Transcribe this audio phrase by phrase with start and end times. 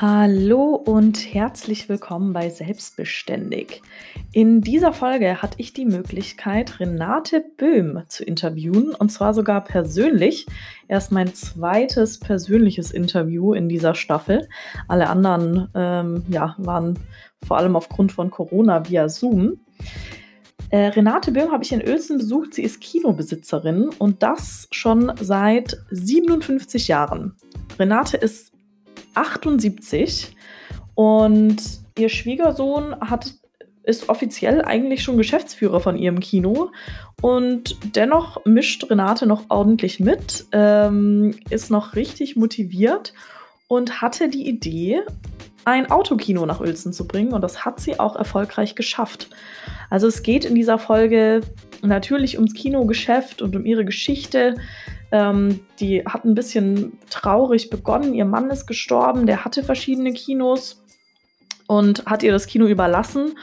[0.00, 3.82] Hallo und herzlich willkommen bei Selbstbeständig.
[4.30, 10.46] In dieser Folge hatte ich die Möglichkeit, Renate Böhm zu interviewen und zwar sogar persönlich.
[10.86, 14.48] Erst mein zweites persönliches Interview in dieser Staffel.
[14.86, 16.96] Alle anderen ähm, ja, waren
[17.44, 19.58] vor allem aufgrund von Corona via Zoom.
[20.70, 22.54] Äh, Renate Böhm habe ich in Uelzen besucht.
[22.54, 27.34] Sie ist Kinobesitzerin und das schon seit 57 Jahren.
[27.80, 28.52] Renate ist
[29.18, 30.34] 78
[30.94, 31.56] und
[31.98, 33.34] ihr Schwiegersohn hat,
[33.82, 36.70] ist offiziell eigentlich schon Geschäftsführer von ihrem Kino
[37.20, 43.14] und dennoch mischt Renate noch ordentlich mit, ähm, ist noch richtig motiviert
[43.66, 45.02] und hatte die Idee,
[45.64, 49.28] ein Autokino nach Uelzen zu bringen und das hat sie auch erfolgreich geschafft.
[49.90, 51.42] Also es geht in dieser Folge
[51.82, 54.56] natürlich ums Kinogeschäft und um ihre Geschichte.
[55.10, 58.14] Ähm, die hat ein bisschen traurig begonnen.
[58.14, 60.82] Ihr Mann ist gestorben, der hatte verschiedene Kinos
[61.66, 63.34] und hat ihr das Kino überlassen.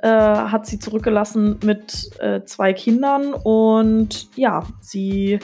[0.00, 5.40] Äh, hat sie zurückgelassen mit äh, zwei Kindern und ja, sie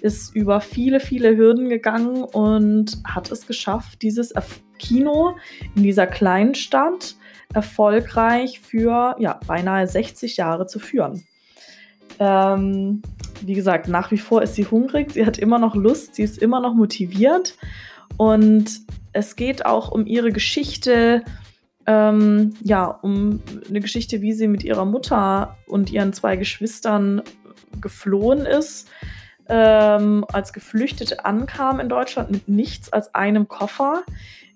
[0.00, 4.34] ist über viele, viele Hürden gegangen und hat es geschafft, dieses
[4.80, 5.36] Kino
[5.76, 7.14] in dieser kleinen Stadt
[7.54, 11.24] erfolgreich für ja, beinahe 60 Jahre zu führen.
[12.18, 13.02] Ähm,
[13.42, 16.38] wie gesagt, nach wie vor ist sie hungrig, sie hat immer noch Lust, sie ist
[16.38, 17.56] immer noch motiviert.
[18.16, 18.80] Und
[19.12, 21.24] es geht auch um ihre Geschichte,
[21.86, 27.22] ähm, ja, um eine Geschichte, wie sie mit ihrer Mutter und ihren zwei Geschwistern
[27.80, 28.88] geflohen ist,
[29.48, 34.04] ähm, als Geflüchtete ankam in Deutschland mit nichts als einem Koffer,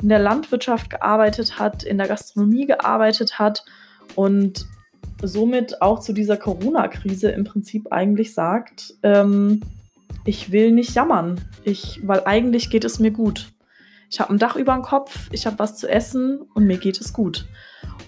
[0.00, 3.64] in der Landwirtschaft gearbeitet hat, in der Gastronomie gearbeitet hat
[4.14, 4.66] und
[5.22, 9.62] somit auch zu dieser Corona-Krise im Prinzip eigentlich sagt, ähm,
[10.25, 13.53] ich will nicht jammern, ich, weil eigentlich geht es mir gut.
[14.11, 17.00] Ich habe ein Dach über dem Kopf, ich habe was zu essen und mir geht
[17.00, 17.46] es gut.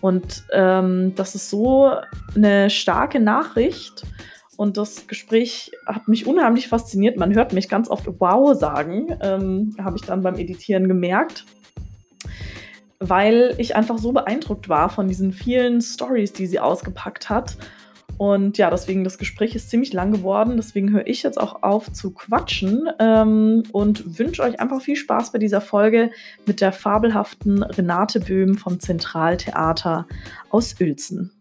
[0.01, 1.93] Und ähm, das ist so
[2.35, 4.05] eine starke Nachricht.
[4.57, 7.17] Und das Gespräch hat mich unheimlich fasziniert.
[7.17, 11.45] Man hört mich ganz oft Wow sagen, ähm, habe ich dann beim Editieren gemerkt
[13.01, 17.57] weil ich einfach so beeindruckt war von diesen vielen Stories, die sie ausgepackt hat.
[18.17, 20.57] Und ja, deswegen, das Gespräch ist ziemlich lang geworden.
[20.57, 25.31] Deswegen höre ich jetzt auch auf zu quatschen ähm, und wünsche euch einfach viel Spaß
[25.31, 26.11] bei dieser Folge
[26.45, 30.09] mit der fabelhaften Renate Böhm vom Zentraltheater
[30.51, 31.38] aus Uelzen.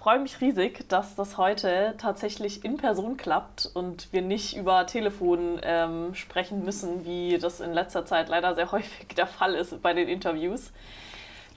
[0.00, 5.60] Freue mich riesig, dass das heute tatsächlich in Person klappt und wir nicht über Telefon
[5.62, 9.92] ähm, sprechen müssen, wie das in letzter Zeit leider sehr häufig der Fall ist bei
[9.92, 10.72] den Interviews.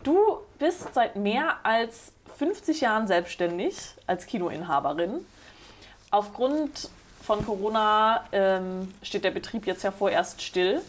[0.04, 3.78] Du bist seit mehr als 50 Jahren selbstständig
[4.08, 5.26] als Kinoinhaberin.
[6.12, 6.90] Aufgrund
[7.22, 10.82] von Corona ähm, steht der Betrieb jetzt ja vorerst still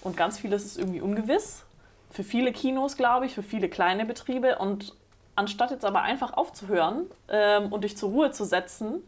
[0.00, 1.62] und ganz vieles ist irgendwie ungewiss.
[2.10, 4.96] Für viele Kinos, glaube ich, für viele kleine Betriebe und
[5.36, 9.02] anstatt jetzt aber einfach aufzuhören ähm, und dich zur Ruhe zu setzen,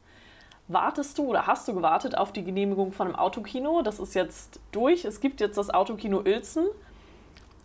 [0.69, 3.83] wartest du oder hast du gewartet auf die Genehmigung von einem Autokino?
[3.83, 5.05] Das ist jetzt durch.
[5.05, 6.67] Es gibt jetzt das Autokino Uelzen.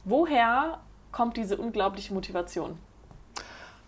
[0.04, 0.80] Woher
[1.12, 2.78] kommt diese unglaubliche Motivation?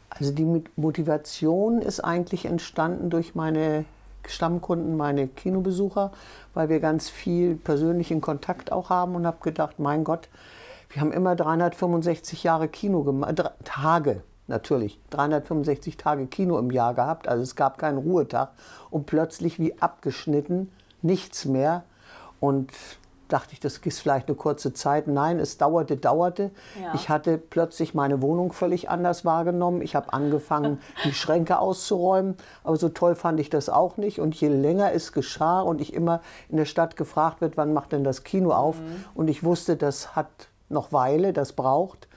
[0.10, 3.86] Also die Motivation ist eigentlich entstanden durch meine
[4.28, 6.12] Stammkunden, meine Kinobesucher,
[6.54, 10.30] weil wir ganz viel persönlichen Kontakt auch haben und habe gedacht, mein Gott,
[10.90, 13.24] wir haben immer 365 Jahre Kino
[13.64, 18.52] Tage natürlich 365 Tage Kino im Jahr gehabt, also es gab keinen Ruhetag
[18.90, 21.84] und plötzlich wie abgeschnitten, nichts mehr
[22.40, 22.72] und
[23.32, 25.08] dachte ich, das ist vielleicht eine kurze Zeit.
[25.08, 26.52] Nein, es dauerte, dauerte.
[26.82, 26.94] Ja.
[26.96, 29.82] Ich hatte plötzlich meine Wohnung völlig anders wahrgenommen.
[29.82, 34.20] Ich habe angefangen, die Schränke auszuräumen, aber so toll fand ich das auch nicht.
[34.20, 37.94] Und je länger es geschah und ich immer in der Stadt gefragt wird, wann macht
[37.94, 38.80] denn das Kino auf?
[38.80, 39.06] Mhm.
[39.16, 42.08] Und ich wusste, das hat noch Weile, das braucht,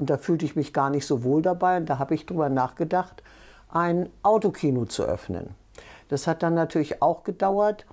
[0.00, 1.76] und da fühlte ich mich gar nicht so wohl dabei.
[1.76, 3.22] Und da habe ich darüber nachgedacht,
[3.68, 5.50] ein Autokino zu öffnen.
[6.08, 7.86] Das hat dann natürlich auch gedauert.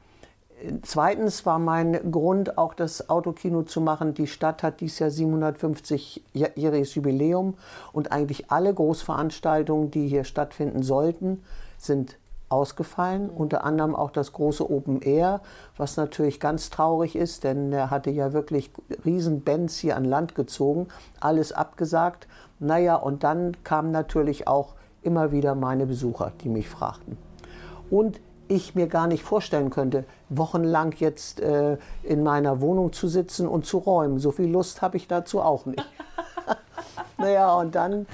[0.82, 4.16] Zweitens war mein Grund, auch das Autokino zu machen.
[4.16, 7.56] Die Stadt hat dieses Jahr 750-jähriges Jubiläum
[7.92, 11.44] und eigentlich alle Großveranstaltungen, die hier stattfinden sollten,
[11.78, 12.18] sind
[12.50, 13.38] ausgefallen, mhm.
[13.38, 15.42] unter anderem auch das große Open Air,
[15.76, 18.72] was natürlich ganz traurig ist, denn er hatte ja wirklich
[19.06, 20.88] riesen Bands hier an Land gezogen,
[21.20, 22.28] alles abgesagt.
[22.60, 27.18] Naja, und dann kamen natürlich auch immer wieder meine Besucher, die mich fragten.
[27.90, 33.48] Und ich mir gar nicht vorstellen könnte, wochenlang jetzt äh, in meiner Wohnung zu sitzen
[33.48, 34.20] und zu räumen.
[34.20, 35.84] So viel Lust habe ich dazu auch nicht.
[37.18, 38.06] Naja, und dann,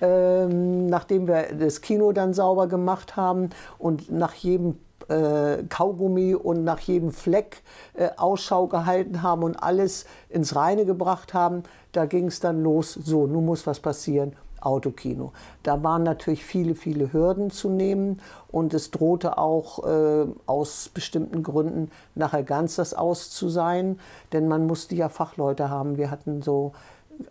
[0.00, 4.78] ähm, nachdem wir das Kino dann sauber gemacht haben und nach jedem
[5.08, 7.62] äh, Kaugummi und nach jedem Fleck
[7.94, 11.64] äh, Ausschau gehalten haben und alles ins Reine gebracht haben.
[11.92, 14.36] Da ging es dann los, so, nun muss was passieren.
[14.60, 15.32] Autokino.
[15.64, 18.20] Da waren natürlich viele, viele Hürden zu nehmen
[18.50, 23.98] und es drohte auch äh, aus bestimmten Gründen nachher ganz das Aus zu sein,
[24.32, 25.96] denn man musste ja Fachleute haben.
[25.96, 26.72] Wir hatten so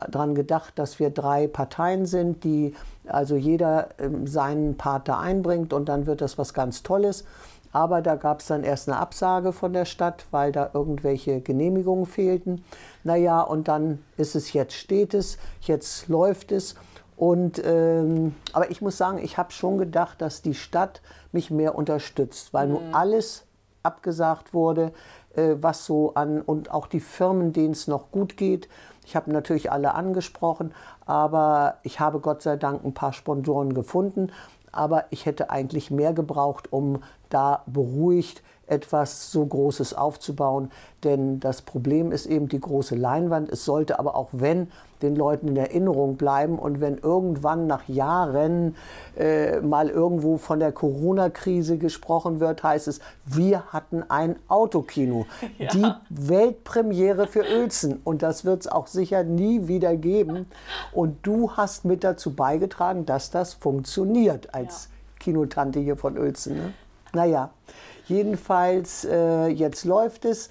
[0.09, 2.73] daran gedacht, dass wir drei Parteien sind, die
[3.07, 7.25] also jeder äh, seinen Part da einbringt und dann wird das was ganz Tolles.
[7.73, 12.05] Aber da gab es dann erst eine Absage von der Stadt, weil da irgendwelche Genehmigungen
[12.05, 12.65] fehlten.
[13.03, 16.75] Naja, und dann ist es jetzt steht es, jetzt läuft es.
[17.15, 21.01] Und, ähm, aber ich muss sagen, ich habe schon gedacht, dass die Stadt
[21.31, 22.73] mich mehr unterstützt, weil mhm.
[22.73, 23.45] nun alles
[23.83, 24.91] abgesagt wurde,
[25.35, 28.67] äh, was so an und auch die Firmen, denen es noch gut geht.
[29.05, 30.73] Ich habe natürlich alle angesprochen,
[31.05, 34.31] aber ich habe Gott sei Dank ein paar Sponsoren gefunden.
[34.71, 40.71] Aber ich hätte eigentlich mehr gebraucht, um da beruhigt etwas so Großes aufzubauen.
[41.03, 43.49] Denn das Problem ist eben die große Leinwand.
[43.49, 44.67] Es sollte aber auch, wenn,
[45.01, 46.57] den Leuten in Erinnerung bleiben.
[46.59, 48.75] Und wenn irgendwann nach Jahren
[49.17, 55.25] äh, mal irgendwo von der Corona-Krise gesprochen wird, heißt es, wir hatten ein Autokino.
[55.57, 55.69] Ja.
[55.73, 57.99] Die Weltpremiere für Uelzen.
[58.03, 60.47] Und das wird es auch sicher nie wieder geben.
[60.91, 64.91] Und du hast mit dazu beigetragen, dass das funktioniert als ja.
[65.19, 66.55] Kinotante hier von Uelzen.
[66.55, 66.73] Ne?
[67.13, 67.51] Naja,
[68.11, 70.49] jedenfalls, äh, jetzt läuft es.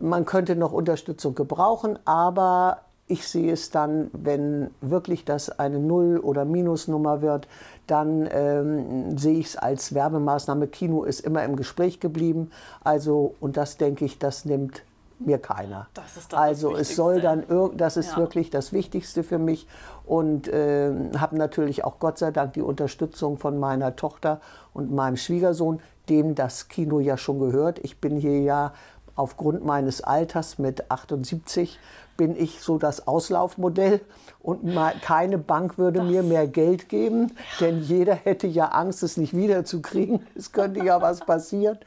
[0.00, 6.18] Man könnte noch Unterstützung gebrauchen, aber ich sehe es dann, wenn wirklich das eine Null-
[6.18, 7.48] oder Minusnummer wird,
[7.86, 10.68] dann ähm, sehe ich es als Werbemaßnahme.
[10.68, 12.50] Kino ist immer im Gespräch geblieben.
[12.84, 14.82] Also, und das denke ich, das nimmt
[15.18, 15.88] mir keiner.
[16.32, 17.44] also es soll dann,
[17.76, 18.18] das ist ja.
[18.18, 19.66] wirklich das Wichtigste für mich
[20.06, 24.40] und äh, habe natürlich auch Gott sei Dank die Unterstützung von meiner Tochter
[24.74, 27.78] und meinem Schwiegersohn, dem das Kino ja schon gehört.
[27.80, 28.72] Ich bin hier ja
[29.14, 31.78] aufgrund meines Alters mit 78
[32.18, 34.00] bin ich so das Auslaufmodell
[34.42, 36.10] und keine Bank würde das.
[36.10, 40.26] mir mehr Geld geben, denn jeder hätte ja Angst, es nicht wiederzukriegen.
[40.34, 41.78] Es könnte ja was passieren.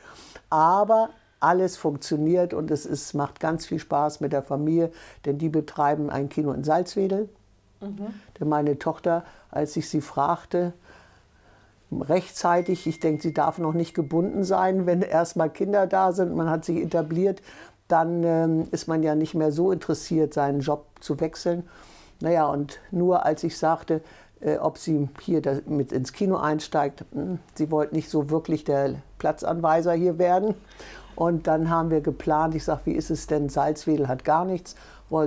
[0.49, 1.09] Aber
[1.39, 4.91] alles funktioniert und es ist, macht ganz viel Spaß mit der Familie,
[5.25, 7.29] denn die betreiben ein Kino in Salzwedel.
[7.81, 8.13] Mhm.
[8.39, 10.73] Denn meine Tochter, als ich sie fragte,
[11.91, 12.87] rechtzeitig.
[12.87, 16.35] Ich denke, sie darf noch nicht gebunden sein, wenn erstmal Kinder da sind.
[16.35, 17.41] Man hat sich etabliert,
[17.87, 21.67] dann ähm, ist man ja nicht mehr so interessiert, seinen Job zu wechseln.
[22.21, 24.01] Naja, und nur als ich sagte,
[24.39, 28.63] äh, ob sie hier mit ins Kino einsteigt, mh, hm, sie wollte nicht so wirklich
[28.63, 30.55] der Platzanweiser hier werden.
[31.15, 34.75] Und dann haben wir geplant, ich sage, wie ist es denn, Salzwedel hat gar nichts,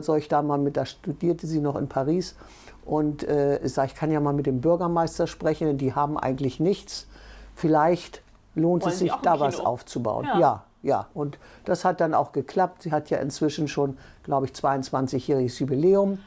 [0.01, 2.35] soll ich da mal mit, da studierte sie noch in Paris,
[2.85, 6.61] und äh, ich sage, ich kann ja mal mit dem Bürgermeister sprechen, die haben eigentlich
[6.61, 7.07] nichts.
[7.55, 8.23] Vielleicht
[8.55, 10.27] lohnt Wollen es sich, da was aufzubauen.
[10.27, 10.39] Ja.
[10.39, 10.65] ja.
[10.83, 12.83] ja, Und das hat dann auch geklappt.
[12.83, 16.19] Sie hat ja inzwischen schon, glaube ich, 22-jähriges Jubiläum.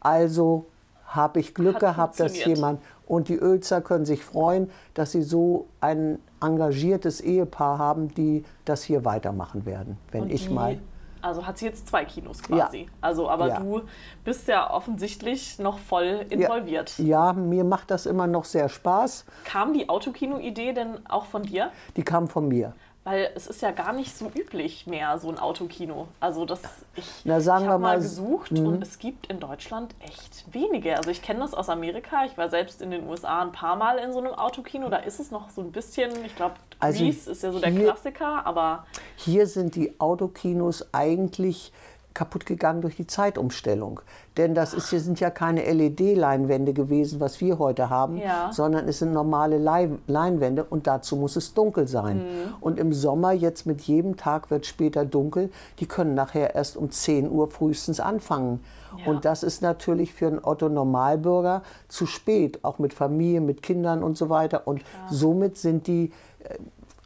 [0.00, 0.66] Also
[1.06, 5.22] habe ich Glück hat gehabt, dass jemand und die Ölzer können sich freuen, dass sie
[5.22, 10.78] so ein engagiertes Ehepaar haben, die das hier weitermachen werden, wenn und ich mal
[11.22, 12.82] also hat sie jetzt zwei Kinos quasi.
[12.82, 12.88] Ja.
[13.00, 13.60] Also, aber ja.
[13.60, 13.82] du
[14.24, 16.98] bist ja offensichtlich noch voll involviert.
[16.98, 17.04] Ja.
[17.28, 19.24] ja, mir macht das immer noch sehr Spaß.
[19.44, 21.70] Kam die Autokino-Idee denn auch von dir?
[21.96, 22.74] Die kam von mir.
[23.04, 26.08] Weil es ist ja gar nicht so üblich mehr, so ein Autokino.
[26.20, 26.60] Also das,
[26.94, 28.82] ich, Na, ich habe mal gesucht und mhm.
[28.82, 30.94] es gibt in Deutschland echt wenige.
[30.94, 32.26] Also ich kenne das aus Amerika.
[32.26, 34.90] Ich war selbst in den USA ein paar Mal in so einem Autokino.
[34.90, 37.72] Da ist es noch so ein bisschen, ich glaube, also Grease ist ja so der
[37.72, 38.84] Klassiker, aber...
[39.16, 41.72] Hier sind die Autokinos eigentlich
[42.18, 44.00] kaputt gegangen durch die Zeitumstellung.
[44.36, 48.50] Denn das ist, hier sind ja keine LED-Leinwände gewesen, was wir heute haben, ja.
[48.52, 52.18] sondern es sind normale Leinwände und dazu muss es dunkel sein.
[52.18, 52.54] Mhm.
[52.60, 56.90] Und im Sommer, jetzt mit jedem Tag wird später dunkel, die können nachher erst um
[56.90, 58.64] 10 Uhr frühestens anfangen.
[58.98, 59.12] Ja.
[59.12, 64.16] Und das ist natürlich für einen Otto-Normalbürger zu spät, auch mit Familie, mit Kindern und
[64.16, 64.66] so weiter.
[64.66, 65.06] Und Klar.
[65.08, 66.10] somit sind die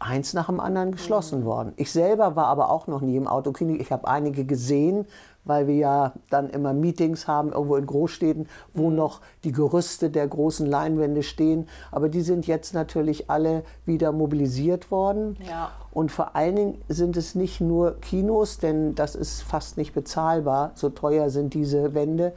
[0.03, 1.45] eins nach dem anderen geschlossen mhm.
[1.45, 1.73] worden.
[1.77, 3.75] Ich selber war aber auch noch nie im Autokino.
[3.75, 5.07] Ich habe einige gesehen,
[5.45, 8.97] weil wir ja dann immer Meetings haben, irgendwo in Großstädten, wo mhm.
[8.97, 11.69] noch die Gerüste der großen Leinwände stehen.
[11.91, 15.37] Aber die sind jetzt natürlich alle wieder mobilisiert worden.
[15.49, 15.71] Ja.
[15.93, 20.73] Und vor allen Dingen sind es nicht nur Kinos, denn das ist fast nicht bezahlbar,
[20.75, 22.33] so teuer sind diese Wände.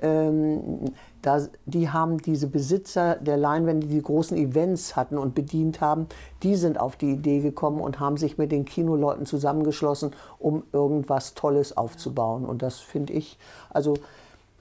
[0.00, 5.80] Ähm, da, die haben diese Besitzer der Leinwände, die, die großen Events hatten und bedient
[5.80, 6.06] haben,
[6.42, 11.34] die sind auf die Idee gekommen und haben sich mit den Kinoleuten zusammengeschlossen, um irgendwas
[11.34, 12.44] Tolles aufzubauen.
[12.44, 13.38] Und das finde ich,
[13.70, 13.94] also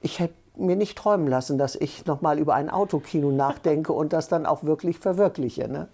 [0.01, 4.27] ich hätte mir nicht träumen lassen, dass ich nochmal über ein Autokino nachdenke und das
[4.27, 5.67] dann auch wirklich verwirkliche.
[5.67, 5.87] Ne?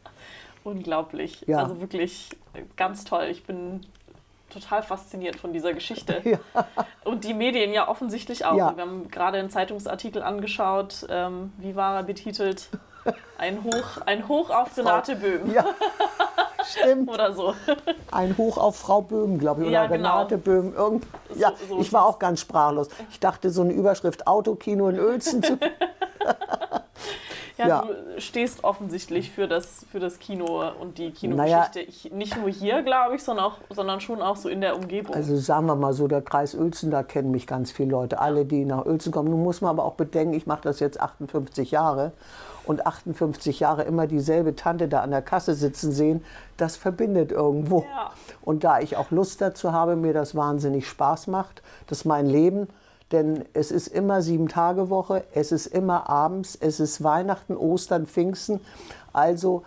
[0.63, 1.43] Unglaublich.
[1.47, 1.59] Ja.
[1.59, 2.29] Also wirklich
[2.77, 3.25] ganz toll.
[3.29, 3.81] Ich bin
[4.53, 6.21] total fasziniert von dieser Geschichte.
[6.33, 6.39] Ja.
[7.03, 8.55] Und die Medien ja offensichtlich auch.
[8.55, 8.75] Ja.
[8.75, 11.05] Wir haben gerade einen Zeitungsartikel angeschaut.
[11.09, 12.69] Ähm, wie war er betitelt?
[13.37, 15.65] Ein Hoch, ein Hoch auf Renate Böhm Ja,
[16.63, 17.09] stimmt.
[17.13, 17.53] oder so.
[18.11, 20.17] Ein Hoch auf Frau Böhm, glaube ich, oder Ja, genau.
[20.17, 20.73] Renate Böhm.
[20.73, 21.05] Irgend
[21.35, 22.87] ja, so ich war auch ganz sprachlos.
[23.11, 25.57] Ich dachte, so eine Überschrift Autokino in Uelzen zu.
[27.57, 27.81] Ja, Ja.
[27.81, 31.65] du stehst offensichtlich für das, für das Kino und die Naja.
[31.67, 31.79] Kinogeschichte.
[31.81, 35.13] Ich, nicht nur hier, glaube ich, sondern, auch, sondern schon auch so in der Umgebung.
[35.15, 38.19] Also sagen wir mal so, der Kreis Uelzen, da kennen mich ganz viele Leute.
[38.19, 39.29] Alle, die nach Uelzen kommen.
[39.29, 42.11] Nun muss man aber auch bedenken, ich mache das jetzt 58 Jahre.
[42.65, 46.23] Und 58 Jahre immer dieselbe Tante da an der Kasse sitzen sehen,
[46.55, 47.81] das verbindet irgendwo.
[47.93, 48.11] Ja.
[48.41, 52.25] Und da ich auch Lust dazu habe, mir das wahnsinnig Spaß macht, das ist mein
[52.25, 52.67] Leben.
[53.13, 58.07] Denn es ist immer sieben Tage Woche, es ist immer abends, es ist Weihnachten, Ostern,
[58.07, 58.59] Pfingsten.
[59.13, 59.63] Also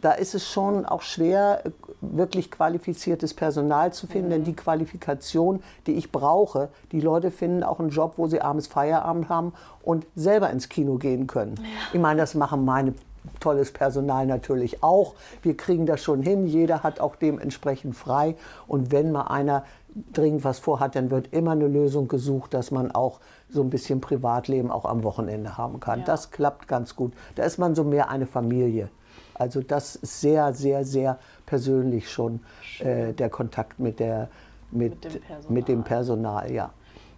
[0.00, 1.62] da ist es schon auch schwer,
[2.00, 7.80] wirklich qualifiziertes Personal zu finden, denn die Qualifikation, die ich brauche, die Leute finden auch
[7.80, 11.54] einen Job, wo sie abends Feierabend haben und selber ins Kino gehen können.
[11.92, 12.94] Ich meine, das machen meine
[13.40, 15.14] tolles Personal natürlich auch.
[15.42, 18.36] Wir kriegen das schon hin, jeder hat auch dementsprechend frei
[18.66, 19.64] und wenn mal einer
[20.12, 24.00] dringend was vorhat, dann wird immer eine Lösung gesucht, dass man auch so ein bisschen
[24.00, 26.00] Privatleben auch am Wochenende haben kann.
[26.00, 26.04] Ja.
[26.06, 27.12] Das klappt ganz gut.
[27.34, 28.88] Da ist man so mehr eine Familie.
[29.34, 32.40] Also das ist sehr, sehr, sehr persönlich schon
[32.78, 34.28] äh, der Kontakt mit, der,
[34.70, 35.52] mit, Mit dem Personal.
[35.52, 36.70] mit dem Personal, ja.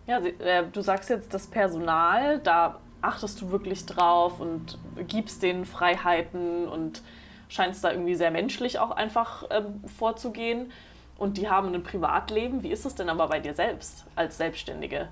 [0.06, 5.64] Ja, äh, du sagst jetzt das Personal, da achtest du wirklich drauf und gibst denen
[5.64, 7.02] Freiheiten und
[7.49, 10.73] scheinst da irgendwie sehr menschlich auch einfach ähm, vorzugehen.
[11.16, 12.62] Und die haben ein Privatleben.
[12.64, 15.08] Wie ist es denn aber bei dir selbst als Selbstständige?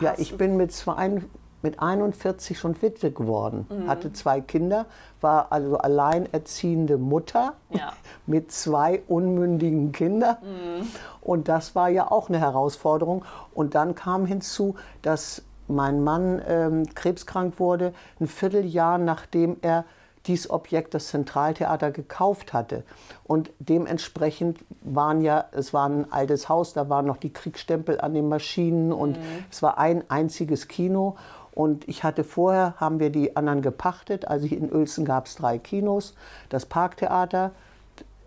[0.00, 1.22] Ja, Hast ich du- bin mit, zwei,
[1.62, 3.88] mit 41 schon Witwe geworden, Mhm.
[3.88, 4.84] hatte zwei Kinder,
[5.22, 7.94] war also alleinerziehende Mutter Ja.
[8.26, 10.36] mit zwei unmündigen Kindern.
[10.42, 10.86] Mhm.
[11.22, 13.24] Und das war ja auch eine Herausforderung.
[13.54, 19.84] Und dann kam hinzu, dass mein Mann ähm, krebskrank wurde, ein Vierteljahr nachdem er
[20.26, 22.82] dieses Objekt, das Zentraltheater, gekauft hatte.
[23.24, 28.14] Und dementsprechend waren ja, es war ein altes Haus, da waren noch die Kriegsstempel an
[28.14, 29.18] den Maschinen und
[29.50, 31.16] es war ein einziges Kino.
[31.52, 34.28] Und ich hatte vorher, haben wir die anderen gepachtet.
[34.28, 36.14] Also in Uelzen gab es drei Kinos.
[36.50, 37.52] Das Parktheater,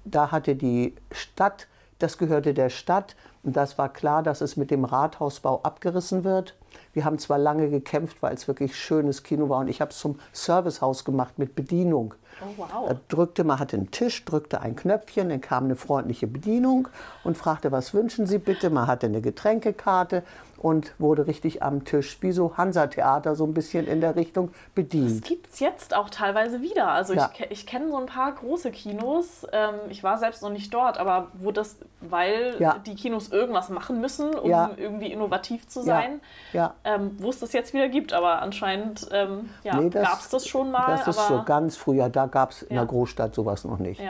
[0.04, 1.68] da hatte die Stadt,
[2.00, 3.16] das gehörte der Stadt.
[3.44, 6.56] Und das war klar, dass es mit dem Rathausbau abgerissen wird.
[6.94, 9.60] Wir haben zwar lange gekämpft, weil es wirklich schönes Kino war.
[9.60, 12.16] Und ich habe es zum Servicehaus gemacht mit Bedienung.
[12.42, 12.90] Oh, wow.
[12.90, 16.88] Da drückte, man hatte einen Tisch, drückte ein Knöpfchen, dann kam eine freundliche Bedienung
[17.24, 18.70] und fragte, was wünschen Sie bitte?
[18.70, 20.24] Man hatte eine Getränkekarte
[20.60, 24.56] und wurde richtig am Tisch, wie so Hansa-Theater, so ein bisschen in der Richtung Das
[24.76, 25.26] bedient.
[25.26, 26.90] gibt es jetzt auch teilweise wieder.
[26.90, 27.32] Also Ja.
[27.34, 29.48] ich, ich kenne so ein paar große Kinos.
[29.54, 32.78] Ähm, ich war selbst noch nicht dort, aber wo das, weil Ja.
[32.86, 34.72] die Kinos irgendwas machen müssen, um Ja.
[34.76, 36.20] irgendwie innovativ zu sein,
[36.54, 36.74] Ja.
[36.84, 38.12] ähm, wo es das jetzt wieder gibt.
[38.14, 40.88] Aber anscheinend ähm, Nee, das- gab es das schon mal.
[40.98, 44.02] Das ist so ganz früher, da gab es in der Großstadt sowas noch nicht.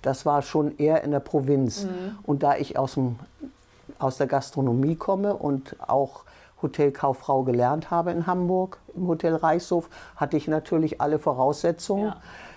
[0.00, 1.86] Das war schon eher in der Provinz.
[2.24, 3.18] Und da ich aus, dem,
[3.98, 6.24] aus der Gastronomie komme und auch
[6.62, 12.12] Hotelkauffrau gelernt habe in Hamburg, im Hotel Reichshof, hatte ich natürlich alle Voraussetzungen.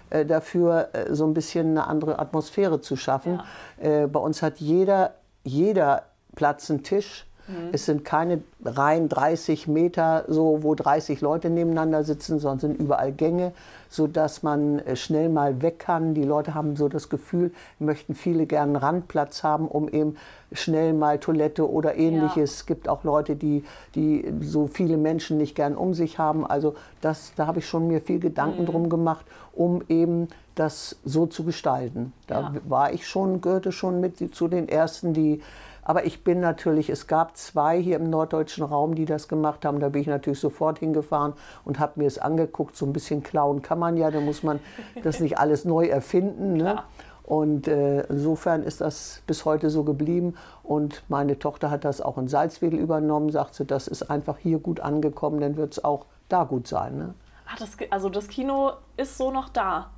[0.09, 3.41] äh, Dafür äh, so ein bisschen eine andere Atmosphäre zu schaffen.
[3.77, 6.03] Äh, bei uns hat jeder, jeder
[6.35, 7.27] Platz einen Tisch.
[7.71, 13.11] Es sind keine Reihen 30 Meter, so, wo 30 Leute nebeneinander sitzen, sondern sind überall
[13.11, 13.51] Gänge,
[13.89, 16.13] sodass man äh, schnell mal weg kann.
[16.13, 20.15] Die Leute haben so das Gefühl, möchten viele gerne einen Randplatz haben, um eben
[20.53, 22.53] schnell mal Toilette oder ähnliches.
[22.55, 23.63] Es gibt auch Leute, die,
[23.95, 26.45] die so viele Menschen nicht gern um sich haben.
[26.45, 31.25] Also das, da habe ich schon mir viel Gedanken drum gemacht, um eben das so
[31.25, 32.13] zu gestalten.
[32.27, 32.53] Da Ja.
[32.67, 35.41] war ich schon, gehörte schon mit zu den ersten, die
[35.83, 39.79] aber ich bin natürlich, es gab zwei hier im norddeutschen Raum, die das gemacht haben.
[39.79, 41.33] Da bin ich natürlich sofort hingefahren
[41.65, 42.75] und habe mir es angeguckt.
[42.75, 44.59] So ein bisschen klauen kann man ja, da muss man
[45.03, 46.53] das nicht alles neu erfinden.
[46.53, 46.83] Ne?
[47.23, 50.35] Und äh, insofern ist das bis heute so geblieben.
[50.63, 54.59] Und meine Tochter hat das auch in Salzwedel übernommen, sagt sie, das ist einfach hier
[54.59, 56.97] gut angekommen, dann wird es auch da gut sein.
[56.97, 57.13] Ne?
[57.47, 59.89] Ach, das, also das Kino ist so noch da.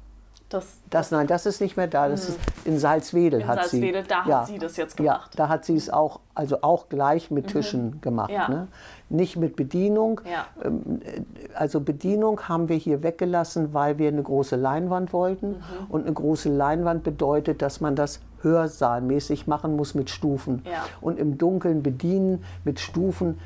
[0.54, 2.08] Das, Das, nein, das ist nicht mehr da.
[2.08, 4.08] Das ist in Salzwedel In hat Salzwedel, sie.
[4.08, 5.32] da hat sie das jetzt gemacht.
[5.34, 5.38] Mhm.
[5.40, 8.30] Ja, da hat sie es auch, also auch gleich mit Tischen gemacht.
[8.32, 8.48] Ja.
[8.48, 8.68] Ne?
[9.10, 10.22] Nicht mit Bedienung.
[10.26, 10.46] Ja.
[10.64, 11.22] Ähm, äh,
[11.56, 15.50] Also Bedienung haben wir hier weggelassen, weil wir eine große Leinwand wollten.
[15.50, 15.58] Mhm.
[15.90, 20.62] Und eine große Leinwand bedeutet, dass man das hörsaalmäßig machen muss mit Stufen.
[20.66, 20.84] Ja.
[21.02, 23.40] Und im Dunkeln bedienen mit Stufen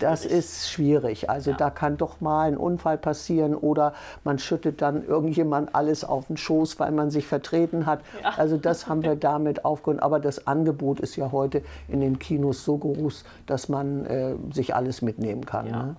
[0.00, 1.30] das ist schwierig.
[1.30, 1.56] Also ja.
[1.56, 6.36] da kann doch mal ein Unfall passieren oder man schüttet dann irgendjemand alles auf den
[6.36, 8.00] Schoß, weil man sich vertreten hat.
[8.22, 8.30] Ja.
[8.36, 10.00] Also das haben wir damit aufgehoben.
[10.00, 14.74] Aber das Angebot ist ja heute in den Kinos so groß, dass man äh, sich
[14.74, 15.66] alles mitnehmen kann.
[15.66, 15.82] Ja.
[15.82, 15.96] Ne?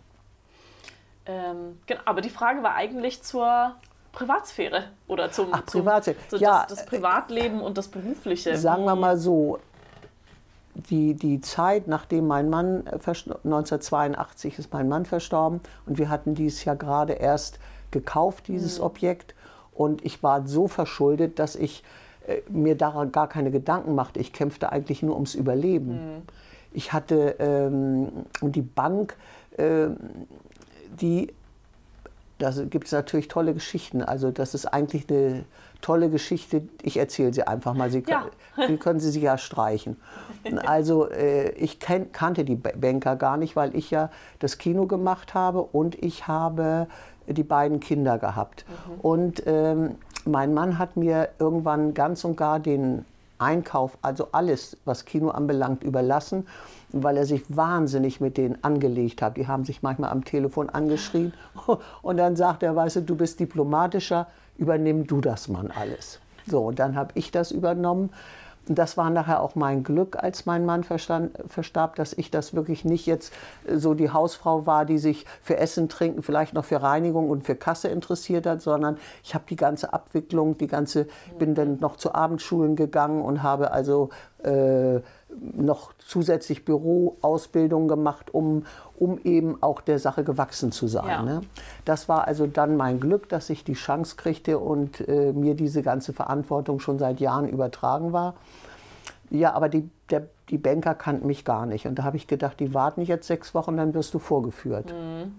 [1.25, 3.75] Ähm, genau, aber die Frage war eigentlich zur
[4.13, 6.17] Privatsphäre oder zum, Ach, Privatsphäre.
[6.29, 8.57] Zum, ja, das, das Privatleben und das Berufliche.
[8.57, 9.59] Sagen wir mal so,
[10.77, 16.63] die, die Zeit, nachdem mein Mann, 1982 ist mein Mann verstorben und wir hatten dieses
[16.65, 17.59] Jahr gerade erst
[17.91, 18.85] gekauft, dieses mhm.
[18.85, 19.35] Objekt.
[19.73, 21.83] Und ich war so verschuldet, dass ich
[22.27, 24.19] äh, mir daran gar keine Gedanken machte.
[24.19, 25.93] Ich kämpfte eigentlich nur ums Überleben.
[25.93, 26.21] Mhm.
[26.73, 28.09] Ich hatte, ähm,
[28.41, 29.15] und die Bank,
[29.57, 29.87] äh,
[30.99, 31.33] die,
[32.37, 34.01] da gibt es natürlich tolle Geschichten.
[34.01, 35.45] Also das ist eigentlich eine
[35.81, 36.63] tolle Geschichte.
[36.81, 37.89] Ich erzähle sie einfach mal.
[37.89, 38.25] Sie, ja.
[38.55, 39.97] können, können Sie sich ja streichen.
[40.65, 45.33] Also äh, ich kan kannte die Banker gar nicht, weil ich ja das Kino gemacht
[45.33, 46.87] habe und ich habe
[47.27, 48.63] die beiden Kinder gehabt.
[48.67, 48.99] Mhm.
[49.01, 53.03] Und ähm, mein Mann hat mir irgendwann ganz und gar den
[53.39, 56.47] Einkauf, also alles, was Kino anbelangt, überlassen,
[56.91, 59.37] weil er sich wahnsinnig mit denen angelegt hat.
[59.37, 61.33] Die haben sich manchmal am Telefon angeschrien
[62.01, 66.19] und dann sagt er, weißt du, du bist diplomatischer, übernimm du das Mann alles.
[66.45, 68.09] So, und dann habe ich das übernommen.
[68.67, 72.53] Und das war nachher auch mein Glück, als mein Mann verstand, verstarb, dass ich das
[72.53, 73.33] wirklich nicht jetzt
[73.73, 77.55] so die Hausfrau war, die sich für Essen, Trinken, vielleicht noch für Reinigung und für
[77.55, 81.07] Kasse interessiert hat, sondern ich habe die ganze Abwicklung, die ganze,
[81.39, 84.09] bin dann noch zu Abendschulen gegangen und habe also
[84.43, 84.99] äh,
[85.29, 88.65] noch zusätzlich Büroausbildung gemacht, um,
[88.97, 91.07] um eben auch der Sache gewachsen zu sein.
[91.07, 91.21] Ja.
[91.21, 91.41] Ne?
[91.85, 95.83] Das war also dann mein Glück, dass ich die Chance kriegte und äh, mir diese
[95.83, 98.35] ganze Verantwortung schon seit Jahren übertragen war.
[99.29, 101.85] Ja, aber die, der, die Banker kannten mich gar nicht.
[101.85, 104.93] Und da habe ich gedacht, die warten jetzt sechs Wochen, dann wirst du vorgeführt.
[104.93, 105.33] Mhm.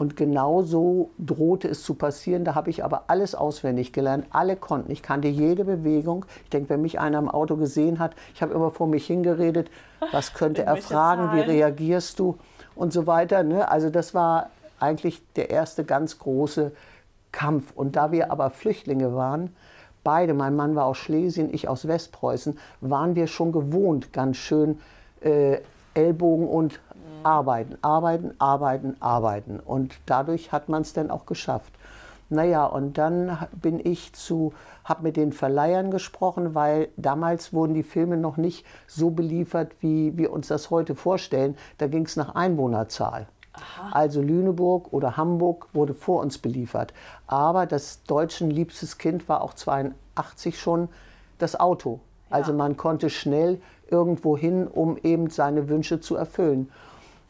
[0.00, 2.42] Und genau so drohte es zu passieren.
[2.42, 4.90] Da habe ich aber alles auswendig gelernt, alle konnten.
[4.90, 6.24] Ich kannte jede Bewegung.
[6.44, 9.70] Ich denke, wenn mich einer im Auto gesehen hat, ich habe immer vor mich hingeredet,
[10.10, 12.38] was könnte er fragen, wie reagierst du
[12.74, 13.42] und so weiter.
[13.42, 13.70] Ne?
[13.70, 16.72] Also das war eigentlich der erste ganz große
[17.30, 17.70] Kampf.
[17.74, 19.54] Und da wir aber Flüchtlinge waren,
[20.02, 24.78] beide, mein Mann war aus Schlesien, ich aus Westpreußen, waren wir schon gewohnt, ganz schön
[25.20, 25.58] äh,
[25.92, 26.80] Ellbogen und
[27.24, 29.60] arbeiten, arbeiten, arbeiten, arbeiten.
[29.60, 31.72] Und dadurch hat man es dann auch geschafft.
[32.28, 34.52] Naja, und dann bin ich zu,
[34.84, 40.16] habe mit den Verleihern gesprochen, weil damals wurden die Filme noch nicht so beliefert, wie
[40.16, 41.56] wir uns das heute vorstellen.
[41.78, 43.26] Da ging es nach Einwohnerzahl.
[43.52, 43.90] Aha.
[43.92, 46.94] Also Lüneburg oder Hamburg wurde vor uns beliefert.
[47.26, 50.88] Aber das deutschen liebstes Kind war auch 82 schon
[51.38, 51.98] das Auto.
[52.30, 52.36] Ja.
[52.36, 56.70] Also man konnte schnell irgendwo hin, um eben seine Wünsche zu erfüllen.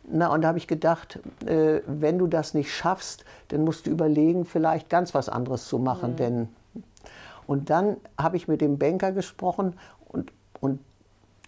[0.09, 3.91] Na, und da habe ich gedacht, äh, wenn du das nicht schaffst, dann musst du
[3.91, 6.13] überlegen, vielleicht ganz was anderes zu machen.
[6.13, 6.17] Mhm.
[6.17, 6.49] Denn
[7.47, 9.75] und dann habe ich mit dem Banker gesprochen
[10.07, 10.79] und, und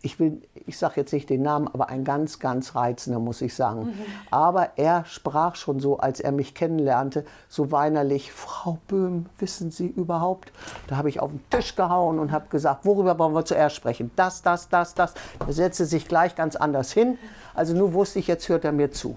[0.02, 3.54] ich will, ich sage jetzt nicht den Namen, aber ein ganz, ganz reizender, muss ich
[3.54, 3.86] sagen.
[3.86, 3.94] Mhm.
[4.30, 9.86] Aber er sprach schon so, als er mich kennenlernte, so weinerlich, Frau Böhm, wissen Sie
[9.86, 10.52] überhaupt?
[10.88, 14.10] Da habe ich auf den Tisch gehauen und habe gesagt, worüber wollen wir zuerst sprechen?
[14.16, 15.14] Das, das, das, das.
[15.46, 17.16] Er setzte sich gleich ganz anders hin.
[17.54, 19.16] Also nur wusste ich, jetzt hört er mir zu.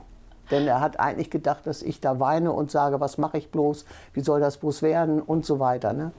[0.51, 3.85] Denn er hat eigentlich gedacht, dass ich da weine und sage, was mache ich bloß,
[4.13, 5.93] wie soll das bloß werden und so weiter.
[5.93, 6.11] Ne?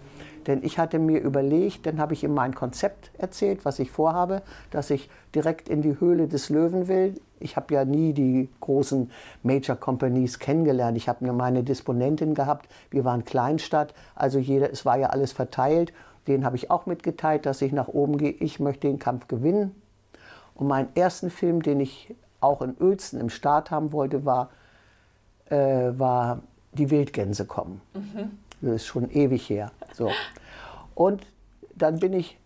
[0.47, 4.43] Denn ich hatte mir überlegt, dann habe ich ihm mein Konzept erzählt, was ich vorhabe,
[4.71, 7.15] dass ich direkt in die Höhle des Löwen will.
[7.41, 9.11] Ich habe ja nie die großen
[9.43, 10.97] Major Companies kennengelernt.
[10.97, 12.69] Ich habe nur meine Disponentin gehabt.
[12.91, 15.93] Wir waren Kleinstadt, also jeder, es war ja alles verteilt.
[16.29, 18.31] Den habe ich auch mitgeteilt, dass ich nach oben gehe.
[18.31, 19.75] Ich möchte den Kampf gewinnen.
[20.55, 24.51] Und meinen ersten Film, den ich auch in Uelzen im Start haben wollte, war,
[25.51, 27.81] äh, war Die Wildgänse kommen.
[27.95, 28.39] Mhm.
[28.61, 29.71] Das ist schon ewig her.
[29.93, 30.11] So.
[30.95, 31.27] Und
[31.75, 32.39] dann bin ich,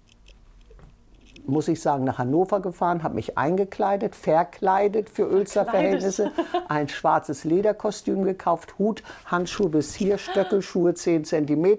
[1.46, 6.32] muss ich sagen, nach Hannover gefahren, habe mich eingekleidet, verkleidet für Ölzer Verhältnisse,
[6.68, 11.78] ein schwarzes Lederkostüm gekauft, Hut, Handschuhe bis hier, Stöckelschuhe 10 cm.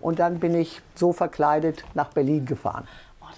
[0.00, 2.86] Und dann bin ich so verkleidet nach Berlin gefahren.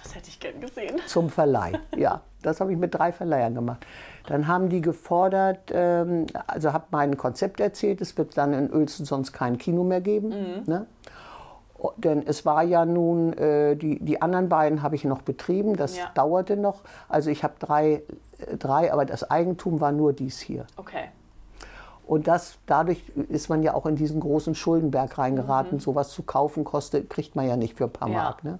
[0.07, 1.01] Das hätte ich gern gesehen.
[1.05, 2.21] Zum Verleih, ja.
[2.41, 3.85] Das habe ich mit drei Verleihern gemacht.
[4.27, 9.05] Dann haben die gefordert, ähm, also habe mein Konzept erzählt, es wird dann in Uelzen
[9.05, 10.29] sonst kein Kino mehr geben.
[10.29, 10.63] Mhm.
[10.65, 10.85] Ne?
[11.97, 15.97] Denn es war ja nun, äh, die, die anderen beiden habe ich noch betrieben, das
[15.97, 16.09] ja.
[16.13, 16.81] dauerte noch.
[17.09, 18.03] Also ich habe drei,
[18.37, 20.67] äh, drei, aber das Eigentum war nur dies hier.
[20.77, 21.09] Okay.
[22.05, 25.77] Und das, dadurch ist man ja auch in diesen großen Schuldenberg reingeraten.
[25.77, 25.81] Mhm.
[25.81, 28.23] Sowas zu kaufen kostet, kriegt man ja nicht für ein paar ja.
[28.23, 28.45] Mark.
[28.45, 28.59] Ne?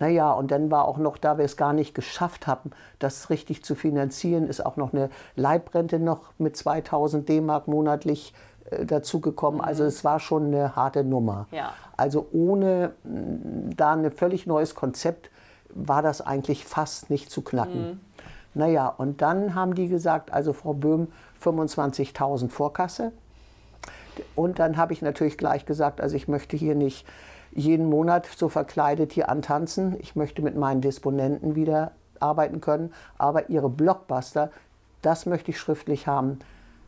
[0.00, 3.62] Naja, und dann war auch noch, da wir es gar nicht geschafft haben, das richtig
[3.62, 8.32] zu finanzieren, ist auch noch eine Leibrente noch mit 2000 D-Mark monatlich
[8.70, 9.60] äh, dazugekommen.
[9.60, 11.46] Also es war schon eine harte Nummer.
[11.52, 11.74] Ja.
[11.98, 15.30] Also ohne mh, da ein völlig neues Konzept
[15.68, 18.00] war das eigentlich fast nicht zu knacken.
[18.54, 21.08] Naja, und dann haben die gesagt, also Frau Böhm,
[21.44, 23.12] 25.000 Vorkasse.
[24.34, 27.06] Und dann habe ich natürlich gleich gesagt, also ich möchte hier nicht
[27.52, 29.96] jeden Monat so verkleidet hier antanzen.
[30.00, 32.92] Ich möchte mit meinen Disponenten wieder arbeiten können.
[33.18, 34.50] Aber ihre Blockbuster,
[35.02, 36.38] das möchte ich schriftlich haben.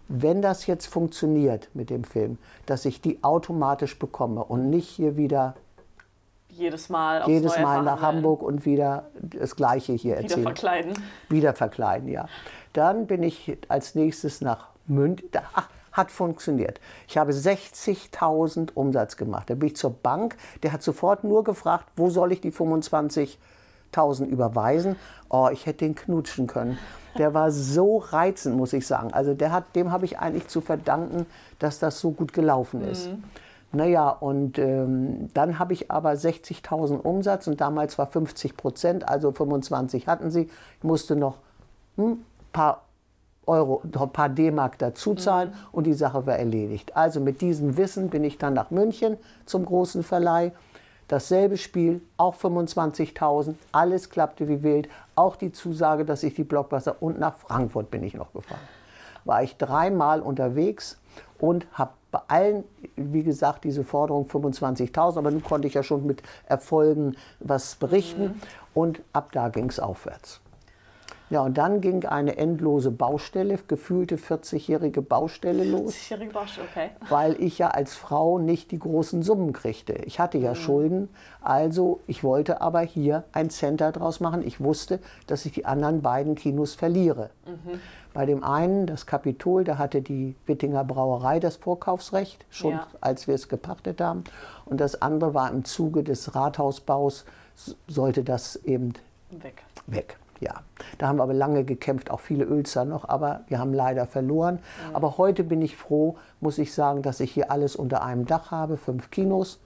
[0.09, 5.17] Wenn das jetzt funktioniert mit dem Film, dass ich die automatisch bekomme und nicht hier
[5.17, 5.55] wieder
[6.49, 8.03] Jedes Mal aufs jedes Neue Mal nach.
[8.03, 10.43] Hamburg und wieder das Gleiche hier Wieder erzählen.
[10.43, 10.93] verkleiden.
[11.31, 12.27] Wieder verkleiden, ja.
[12.75, 15.31] Dann bin ich als nächstes nach München.
[15.55, 16.81] Ach, hat funktioniert.
[17.09, 19.51] Ich habe 60.000 Umsatz gemacht.
[19.51, 20.37] Da bin ich zur Bank.
[20.63, 24.97] Der hat sofort nur gefragt, wo soll ich die 25.000 überweisen?
[25.29, 26.79] Oh, ich hätte den knutschen können.
[27.19, 29.13] Der war so reizend, muss ich sagen.
[29.13, 31.27] Also der hat, dem habe ich eigentlich zu verdanken,
[31.59, 33.11] dass das so gut gelaufen ist.
[33.73, 39.33] Naja, und ähm, dann habe ich aber 60.000 Umsatz und damals war 50 Prozent, also
[39.33, 40.51] 25 hatten sie.
[40.79, 41.39] Ich musste noch
[41.97, 42.83] ein paar
[43.47, 46.97] Euro, ein paar D-Mark dazu zahlen und die Sache war erledigt.
[46.97, 50.53] Also mit diesem Wissen bin ich dann nach München zum großen Verleih.
[51.09, 54.89] Dasselbe Spiel, auch 25.000, alles klappte wie wild.
[55.15, 58.61] Auch die Zusage, dass ich die Blockbuster und nach Frankfurt bin ich noch gefahren.
[59.25, 60.99] War ich dreimal unterwegs
[61.39, 62.65] und habe bei allen,
[62.97, 68.41] wie gesagt, diese Forderung 25.000, aber nun konnte ich ja schon mit Erfolgen was berichten
[68.75, 70.41] und ab da ging es aufwärts.
[71.33, 76.91] Ja, und dann ging eine endlose Baustelle, gefühlte 40-jährige Baustelle los Sicherige Baustelle, okay.
[77.09, 79.95] weil ich ja als Frau nicht die großen Summen kriegte.
[80.05, 81.09] Ich hatte ja Schulden,
[81.41, 84.47] also ich wollte aber hier ein Center draus machen.
[84.47, 87.31] Ich wusste, dass ich die anderen beiden Kinos verliere.
[88.13, 92.87] Bei dem einen, das Kapitol, da hatte die Wittinger Brauerei das Vorkaufsrecht, schon Ja.
[93.01, 94.25] als wir es gepachtet haben.
[94.67, 97.25] Und das andere war im Zuge des Rathausbaus,
[97.89, 98.93] sollte das eben
[99.31, 99.63] Weg.
[99.87, 100.19] weg.
[100.43, 100.63] Ja,
[100.99, 104.59] da haben wir aber lange gekämpft, auch viele Ölzer noch, aber wir haben leider verloren.
[104.93, 108.51] Aber heute bin ich froh, muss ich sagen, dass ich hier alles unter einem Dach
[108.51, 109.61] habe, fünf Kinos,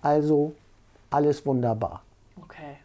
[0.00, 0.54] also
[1.10, 2.00] alles wunderbar.
[2.42, 2.78] Okay.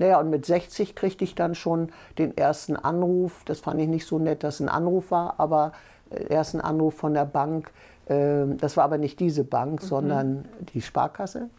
[0.00, 3.42] Naja, und mit 60 kriegte ich dann schon den ersten Anruf.
[3.44, 5.70] Das fand ich nicht so nett, dass ein Anruf war, aber
[6.10, 7.70] äh, ersten Anruf von der Bank.
[8.08, 11.50] ähm, Das war aber nicht diese Bank, sondern die Sparkasse.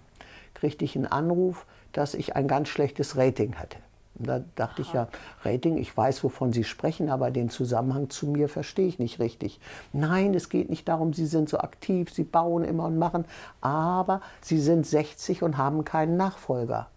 [0.55, 3.77] Kriegte ich einen Anruf, dass ich ein ganz schlechtes Rating hatte.
[4.17, 5.07] Und da dachte ich ja,
[5.43, 9.59] Rating, ich weiß, wovon Sie sprechen, aber den Zusammenhang zu mir verstehe ich nicht richtig.
[9.91, 13.25] Nein, es geht nicht darum, Sie sind so aktiv, Sie bauen immer und machen,
[13.61, 16.87] aber Sie sind 60 und haben keinen Nachfolger.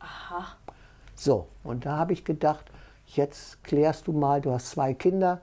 [0.00, 0.46] Aha.
[1.14, 2.66] So, und da habe ich gedacht,
[3.06, 5.40] jetzt klärst du mal, du hast zwei Kinder,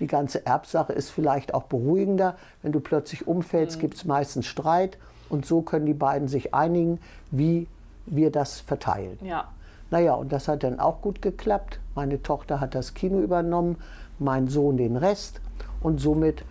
[0.00, 2.36] die ganze Erbsache ist vielleicht auch beruhigender.
[2.62, 7.00] Wenn du plötzlich umfällst, gibt es meistens Streit und so können die beiden sich einigen,
[7.30, 7.66] wie
[8.06, 9.18] wir das verteilen.
[9.22, 9.48] Ja.
[9.90, 11.80] Naja, und das hat dann auch gut geklappt.
[11.94, 13.76] Meine Tochter hat das Kino übernommen,
[14.18, 15.40] mein Sohn den Rest.
[15.80, 16.44] Und somit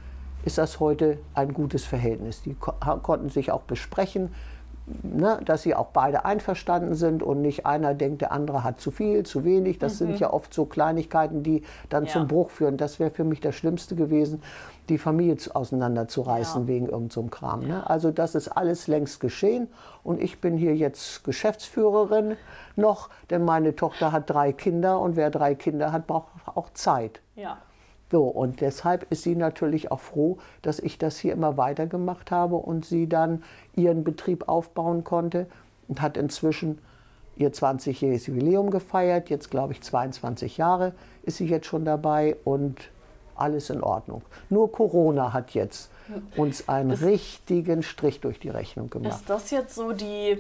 [0.46, 2.42] ist das heute ein gutes Verhältnis.
[2.42, 4.30] Die ko konnten sich auch besprechen,
[4.86, 8.92] ne, dass sie auch beide einverstanden sind und nicht einer denkt, der andere hat zu
[8.92, 9.80] viel, zu wenig.
[9.80, 12.12] Das sind ja oft so Kleinigkeiten, die dann Ja.
[12.12, 12.78] zum Bruch führen.
[12.78, 14.42] Das wäre für mich das Schlimmste gewesen,
[14.90, 16.68] die Familie zu- auseinanderzureißen Ja.
[16.68, 17.62] wegen irgendeinem so Kram.
[17.66, 17.90] Ne?
[17.90, 19.70] Also das ist alles längst geschehen
[20.04, 22.36] und ich bin hier jetzt Geschäftsführerin
[22.76, 27.22] noch, denn meine Tochter hat drei Kinder und wer drei Kinder hat, braucht auch Zeit.
[27.36, 27.58] Ja.
[28.14, 32.58] So, und deshalb ist sie natürlich auch froh, dass ich das hier immer weitergemacht habe
[32.58, 33.42] und sie dann
[33.76, 35.48] ihren Betrieb aufbauen konnte
[35.88, 36.78] und hat inzwischen
[37.38, 39.32] ihr 20-jähriges Jubiläum gefeiert.
[39.32, 42.92] Jetzt, glaube ich, 22 Jahre ist sie jetzt schon dabei und
[43.34, 44.22] alles in Ordnung.
[44.52, 45.90] Nur Corona hat jetzt
[46.38, 49.22] uns einen richtigen Strich durch die Rechnung gemacht.
[49.22, 50.38] Ist das jetzt so die,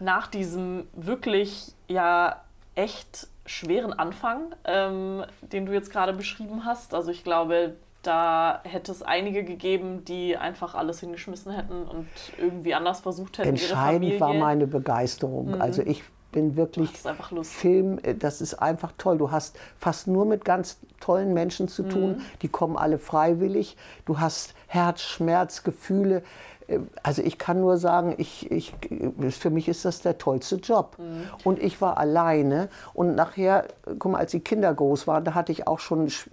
[0.00, 2.43] nach diesem wirklich ja
[2.74, 6.94] echt schweren Anfang, ähm, den du jetzt gerade beschrieben hast?
[6.94, 12.06] Also ich glaube, da hätte es einige gegeben, die einfach alles hingeschmissen hätten und
[12.38, 15.60] irgendwie anders versucht hätten, ihre Entscheidend war meine Begeisterung.
[15.60, 16.02] Also ich
[16.34, 17.56] bin wirklich Das ist einfach lustig.
[17.56, 19.18] Film, äh, das ist einfach toll.
[19.18, 22.22] Du hast fast nur mit ganz tollen Menschen zu tun.
[22.42, 23.76] Die kommen alle freiwillig.
[24.04, 26.22] Du hast Herz, Schmerz, Gefühle.
[26.66, 28.74] Äh, Also ich kann nur sagen, ich, ich,
[29.30, 30.96] für mich ist das der tollste Job.
[31.44, 32.68] Und ich war alleine.
[32.94, 36.08] Und nachher, äh, guck mal, als die Kinder groß waren, da hatte ich auch schon
[36.08, 36.28] sch-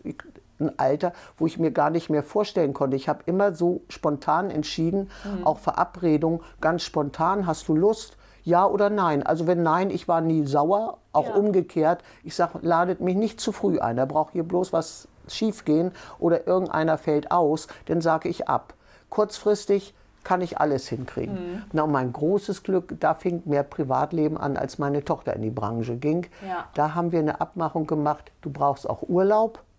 [0.60, 2.96] ein Alter, wo ich mir gar nicht mehr vorstellen konnte.
[2.96, 5.10] Ich habe immer so spontan entschieden,
[5.44, 8.16] auch Verabredungen, ganz spontan, hast du Lust?
[8.44, 9.24] Ja oder nein.
[9.24, 11.34] Also wenn nein, ich war nie sauer, auch Ja.
[11.36, 12.04] umgekehrt.
[12.24, 13.98] Ich sage, ladet mich nicht zu früh ein.
[13.98, 18.74] Da braucht hier bloß was schiefgehen oder irgendeiner fällt aus, dann sage ich ab.
[19.10, 21.34] Kurzfristig kann ich alles hinkriegen.
[21.36, 21.62] Mhm.
[21.74, 25.50] Na, und mein großes Glück, da fing mehr Privatleben an, als meine Tochter in die
[25.50, 26.28] Branche ging.
[26.48, 26.66] Ja.
[26.76, 29.60] Da haben wir eine Abmachung gemacht, du brauchst auch Urlaub.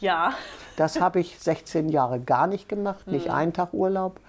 [0.00, 0.32] Ja.
[0.76, 3.12] Das habe ich 16 Jahre gar nicht gemacht, Mhm.
[3.14, 4.20] nicht einen Tag Urlaub.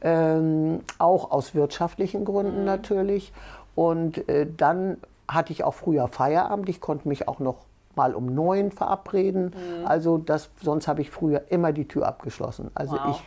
[0.00, 2.64] Ähm, auch aus wirtschaftlichen Gründen Mhm.
[2.64, 3.32] natürlich.
[3.76, 4.96] Und äh, dann
[5.28, 6.68] hatte ich auch früher Feierabend.
[6.68, 7.58] Ich konnte mich auch noch
[7.94, 9.54] mal um neun verabreden.
[9.80, 9.86] Mhm.
[9.86, 12.72] Also das, sonst habe ich früher immer die Tür abgeschlossen.
[12.74, 13.10] Also Wow.
[13.10, 13.22] ich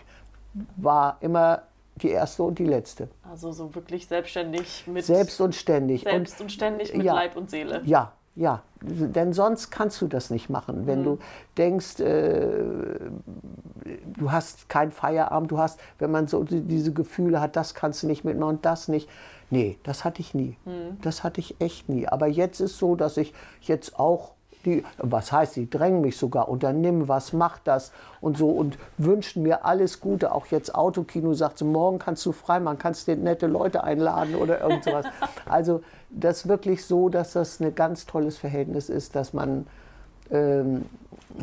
[0.78, 1.64] war immer
[2.02, 3.08] die erste und die letzte.
[3.30, 6.04] Also so wirklich selbstständig mit Selbst und ständig.
[6.04, 7.14] selbst und ständig mit ja.
[7.16, 7.82] Leib und Seele.
[7.86, 8.62] Ja, ja.
[8.82, 10.86] Denn sonst kannst du das nicht machen.
[10.86, 11.18] Wenn du
[11.58, 13.10] denkst, äh,
[14.18, 18.04] du hast keinen Feierabend, du hast, wenn man so die- diese Gefühle hat, das kannst
[18.04, 19.10] du nicht mitmachen und das nicht.
[19.50, 20.58] Nee, das hatte ich nie.
[21.02, 22.08] Das hatte ich echt nie.
[22.08, 24.34] Aber jetzt ist so, dass ich jetzt auch
[24.68, 29.42] die, was heißt, die drängen mich sogar, unternimm was, mach das und so und wünschen
[29.44, 30.32] mir alles Gute.
[30.34, 34.36] Auch jetzt Autokino sagt, so, morgen kannst du frei machen, kannst dir nette Leute einladen
[34.36, 35.06] oder irgend sowas.
[35.46, 39.66] Also das ist wirklich so, dass das ein ganz tolles Verhältnis ist, dass man,
[40.30, 40.86] ähm,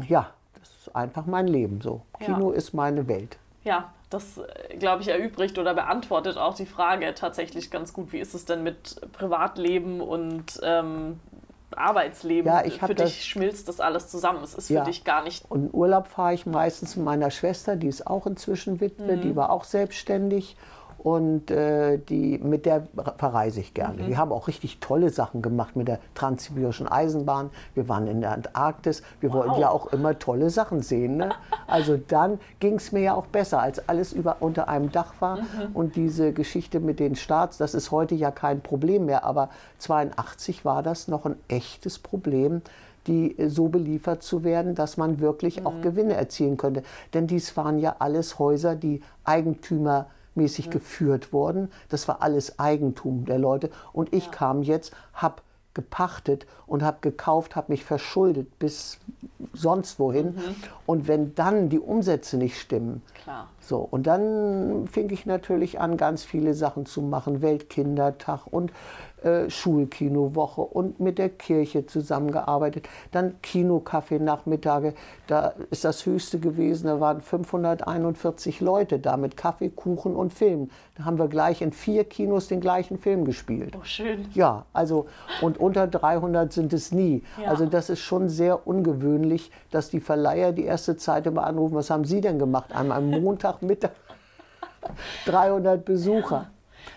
[0.06, 0.28] ja,
[0.60, 2.02] das ist einfach mein Leben so.
[2.20, 2.26] Ja.
[2.26, 3.38] Kino ist meine Welt.
[3.62, 8.12] Ja, das, äh, glaube ich, erübrigt oder beantwortet auch die Frage tatsächlich ganz gut.
[8.12, 11.20] Wie ist es denn mit Privatleben und ähm,
[11.74, 12.50] Arbeitsleben?
[12.50, 14.42] Ja, ich für das- dich schmilzt das alles zusammen.
[14.42, 14.84] Es ist für Ja.
[14.84, 15.44] dich gar nicht.
[15.50, 19.36] Und in Urlaub fahre ich meistens mit meiner Schwester, die ist auch inzwischen Witwe, die
[19.36, 20.56] war auch selbstständig.
[21.04, 22.88] Und äh, die, mit der
[23.18, 24.08] verreise ich gerne.
[24.08, 27.50] Wir haben auch richtig tolle Sachen gemacht mit der Transsibirischen Eisenbahn.
[27.74, 29.02] Wir waren in der Antarktis.
[29.20, 31.18] Wir wollten ja auch immer tolle Sachen sehen.
[31.18, 31.32] Ne?
[31.66, 35.40] Also dann ging es mir ja auch besser, als alles über, unter einem Dach war.
[35.74, 39.24] Und diese Geschichte mit den Staats, das ist heute ja kein Problem mehr.
[39.24, 42.62] Aber 82 war das noch ein echtes Problem
[43.06, 46.82] die äh, so beliefert zu werden, dass man wirklich auch Gewinne erzielen könnte.
[47.12, 49.02] Denn dies waren ja alles Häuser, die
[50.34, 51.70] eigentümermäßig geführt wurden.
[51.88, 53.70] Das war alles Eigentum der Leute.
[53.92, 55.42] Und ich kam jetzt, habe
[55.74, 58.98] gepachtet und habe gekauft, habe mich verschuldet bis
[59.52, 60.36] sonst wohin.
[60.86, 63.48] Und wenn dann die Umsätze nicht stimmen, Klar.
[63.60, 67.42] so, und dann fing ich natürlich an, ganz viele Sachen zu machen.
[67.42, 68.72] Weltkindertag und
[69.24, 72.88] äh, Schulkinowoche und mit der Kirche zusammengearbeitet.
[73.10, 74.94] Dann Kinocafé Nachmittage.
[75.26, 76.86] Da ist das höchste gewesen.
[76.86, 80.70] Da waren 541 Leute da mit Kaffee, Kuchen und Film.
[80.96, 83.76] Da haben wir gleich in vier Kinos den gleichen Film gespielt.
[83.76, 84.26] Oh, schön.
[84.34, 85.06] Ja, also
[85.40, 87.22] und unter 300 sind es nie.
[87.42, 87.48] Ja.
[87.48, 91.90] Also das ist schon sehr ungewöhnlich, dass die Verleiher die erste Zeit immer anrufen, was
[91.90, 92.70] haben Sie denn gemacht?
[92.74, 93.90] Am Montagmittag
[95.26, 96.48] 300 Besucher.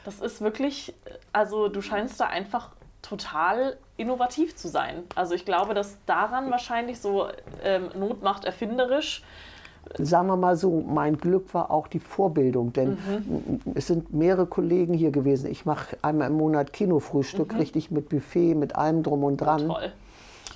[0.05, 0.93] Das ist wirklich,
[1.33, 2.69] also du scheinst da einfach
[3.01, 5.03] total innovativ zu sein.
[5.15, 7.27] Also ich glaube, dass daran wahrscheinlich so
[7.63, 9.23] ähm, Not macht erfinderisch.
[9.97, 12.97] Sagen wir mal so, mein Glück war auch die Vorbildung, denn
[13.73, 15.49] es sind mehrere Kollegen hier gewesen.
[15.49, 19.67] Ich mache einmal im Monat Kinofrühstück, richtig mit Buffet, mit allem drum und dran.
[19.67, 19.93] Toll.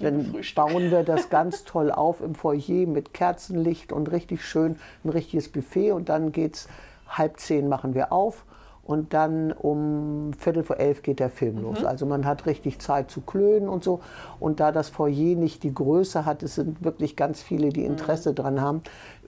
[0.01, 5.09] Dann bauen wir das ganz toll auf im Foyer mit Kerzenlicht und richtig schön ein
[5.09, 5.91] richtiges Buffet.
[5.91, 6.67] Und dann geht's
[7.07, 8.43] halb zehn machen wir auf
[8.83, 11.83] und dann um Viertel vor elf geht der Film los.
[11.83, 14.01] Also man hat richtig Zeit zu klönen und so.
[14.39, 18.33] Und da das Foyer nicht die Größe hat, es sind wirklich ganz viele, die Interesse
[18.33, 18.81] dran haben,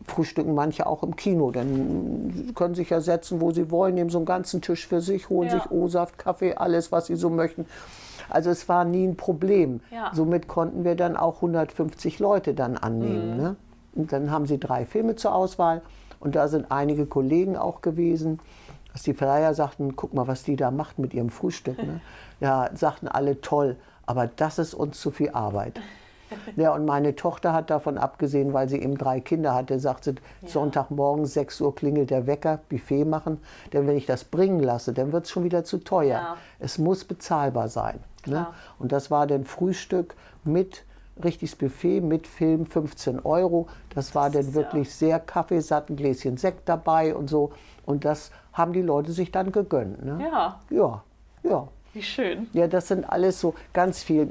[0.06, 1.52] frühstücken manche auch im Kino.
[1.52, 5.30] Dann können sich ja setzen, wo sie wollen, nehmen so einen ganzen Tisch für sich,
[5.30, 5.60] holen Ja.
[5.60, 7.66] sich O-Saft, Kaffee, alles, was sie so möchten.
[8.30, 9.82] Also es war nie ein Problem.
[9.92, 10.12] Ja.
[10.14, 13.38] Somit konnten wir dann auch 150 Leute dann annehmen.
[13.38, 13.56] Ne?
[13.96, 15.84] Und dann haben sie drei Filme zur Auswahl
[16.20, 18.40] und da sind einige Kollegen auch gewesen,
[18.94, 21.78] dass die Verleiher sagten, guck mal, was die da macht mit ihrem Frühstück.
[21.78, 22.00] Ne?
[22.40, 25.80] Ja, sagten alle toll, aber das ist uns zu viel Arbeit.
[26.56, 30.16] Ja, und meine Tochter hat davon abgesehen, weil sie eben drei Kinder hatte, sagt sie,
[30.46, 33.40] Sonntagmorgen 6 Uhr klingelt der Wecker, Buffet machen.
[33.72, 36.20] Denn wenn ich das bringen lasse, dann wird es schon wieder zu teuer.
[36.20, 36.38] Ja.
[36.60, 38.00] Es muss bezahlbar sein.
[38.26, 38.48] Ne?
[38.80, 40.84] Und das war dann Frühstück mit
[41.24, 43.68] richtiges Buffet, mit Film 15 Euro.
[43.94, 47.52] Das war Das dann wirklich sehr kaffeesatt, ein Gläschen Sekt dabei und so.
[47.86, 50.06] Und das haben die Leute sich dann gegönnt.
[50.06, 50.20] Ne?
[50.22, 51.04] Ja, ja.
[51.44, 51.68] ja.
[51.94, 52.48] wie schön.
[52.54, 54.30] Ja, das sind alles so ganz viel.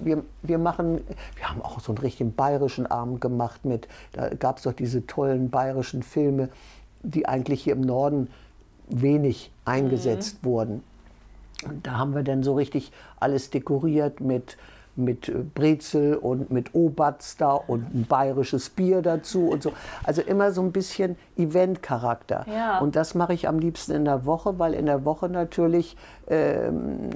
[0.00, 1.00] Wir, wir machen,
[1.36, 5.06] wir haben auch so einen richtigen bayerischen Abend gemacht mit, da gab es doch diese
[5.06, 6.48] tollen bayerischen Filme,
[7.02, 8.28] die eigentlich hier im Norden
[8.88, 10.82] wenig eingesetzt wurden.
[11.64, 14.56] Und da haben wir dann so richtig alles dekoriert mit
[14.96, 19.72] mit äh, Brezel und mit Obatz da und ein bayerisches Bier dazu und so.
[20.04, 22.46] Also immer so ein bisschen Event-Charakter.
[22.48, 22.78] Ja.
[22.78, 25.96] Und das mache ich am liebsten in der Woche, weil in der Woche natürlich
[26.28, 27.10] ähm,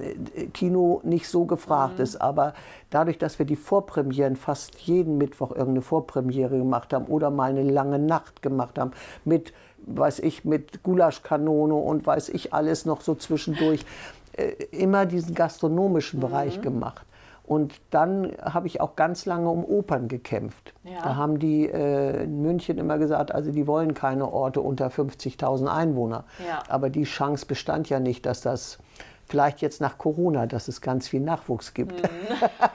[0.53, 2.17] Kino nicht so gefragt ist.
[2.17, 2.55] Aber
[2.91, 7.63] dadurch, dass wir die Vorpremieren fast jeden Mittwoch irgendeine Vorpremiere gemacht haben oder mal eine
[7.63, 8.93] lange Nacht gemacht haben
[9.25, 9.53] mit,
[9.87, 13.85] weiß ich, mit Gulaschkanone und weiß ich alles noch so zwischendurch,
[14.33, 17.05] äh, immer diesen gastronomischen Bereich gemacht.
[17.49, 20.75] Und dann habe ich auch ganz lange um Opern gekämpft.
[20.85, 21.01] Ja.
[21.03, 25.67] Da haben die äh, in München immer gesagt, also die wollen keine Orte unter 50.000
[25.67, 26.25] Einwohner.
[26.47, 26.63] Ja.
[26.69, 28.79] Aber die Chance bestand ja nicht, dass das
[29.25, 31.95] vielleicht jetzt nach Corona, dass es ganz viel Nachwuchs gibt.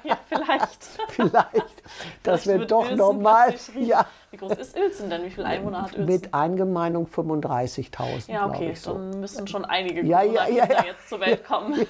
[0.04, 0.84] Ja, vielleicht.
[1.08, 5.24] vielleicht, wir wird doch normal, ja, Wie groß ist Uelzen denn?
[5.24, 6.06] Wie viele Einwohner hat Uelzen?
[6.06, 8.94] mit Eingemeindung 35.000, ja, okay, ich so.
[8.94, 10.86] dann müssen schon einige Ja, ja, ja, ja.
[10.86, 11.86] jetzt zur Welt kommen.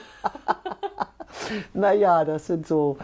[1.73, 2.97] Naja, das sind so,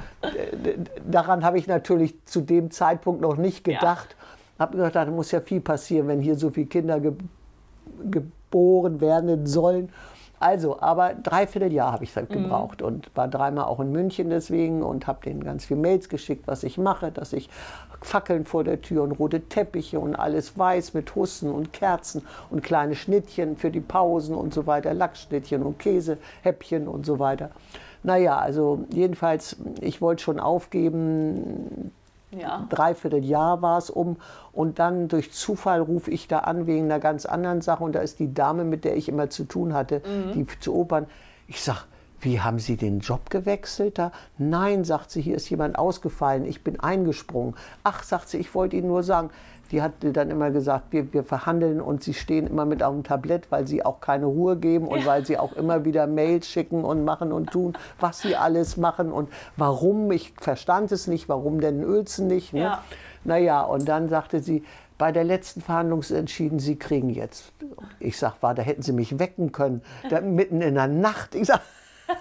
[1.09, 3.75] daran habe ich natürlich zu dem Zeitpunkt noch nicht Ja.
[3.79, 4.17] gedacht.
[4.59, 7.13] Habe mir gedacht, da muss ja viel passieren, wenn hier so viele Kinder ge
[8.11, 9.89] geboren werden sollen.
[10.39, 12.15] Also, aber dreiviertel Jahr habe ich Mhm.
[12.15, 16.07] halt gebraucht und war dreimal auch in München deswegen und habe denen ganz viel Mails
[16.09, 17.49] geschickt, was ich mache, dass ich
[18.01, 22.63] Fackeln vor der Tür und rote Teppiche und alles weiß mit Hussen und Kerzen und
[22.63, 27.51] kleine Schnittchen für die Pausen und so weiter, Lachsschnittchen und Käsehäppchen und so weiter.
[28.01, 31.91] Naja, also jedenfalls, ich wollte schon aufgeben,
[32.31, 32.67] Ja.
[32.69, 34.17] dreiviertel Jahr war es um.
[34.51, 37.83] Und dann durch Zufall rufe ich da an wegen einer ganz anderen Sache.
[37.83, 40.01] Und da ist die Dame, mit der ich immer zu tun hatte,
[40.35, 41.07] die zu Opern.
[41.47, 41.85] Ich sag,
[42.21, 44.11] wie haben Sie den Job gewechselt da?
[44.37, 46.45] Nein, sagt sie, hier ist jemand ausgefallen.
[46.45, 47.55] Ich bin eingesprungen.
[47.83, 49.29] Ach, sagt sie, ich wollte Ihnen nur sagen.
[49.71, 53.03] Die hat dann immer gesagt, wir, wir verhandeln und sie stehen immer mit auf dem
[53.03, 56.83] Tablett, weil sie auch keine Ruhe geben und weil sie auch immer wieder Mails schicken
[56.83, 60.11] und machen und tun, was sie alles machen und warum.
[60.11, 62.53] Ich verstand es nicht, warum denn Uelzen nicht.
[62.53, 62.61] Ne?
[62.61, 62.83] Ja.
[63.23, 64.63] Naja, und dann sagte sie,
[64.99, 67.53] bei der letzten Verhandlung ist entschieden, Sie kriegen jetzt.
[67.99, 71.35] Ich sag, war, da hätten Sie mich wecken können, da, mitten in der Nacht.
[71.35, 71.61] Ich sag,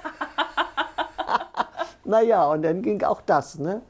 [2.04, 3.58] naja, und dann ging auch das.
[3.58, 3.82] Ne?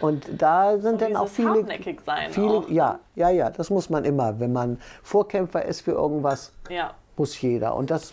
[0.00, 1.50] Und da sind dann auch viele.
[1.50, 4.38] hartnäckig sein viele auch, ja, ja, ja, das muss man immer.
[4.40, 6.92] Wenn man Vorkämpfer ist für irgendwas, Ja.
[7.16, 7.74] muss jeder.
[7.74, 8.12] Und das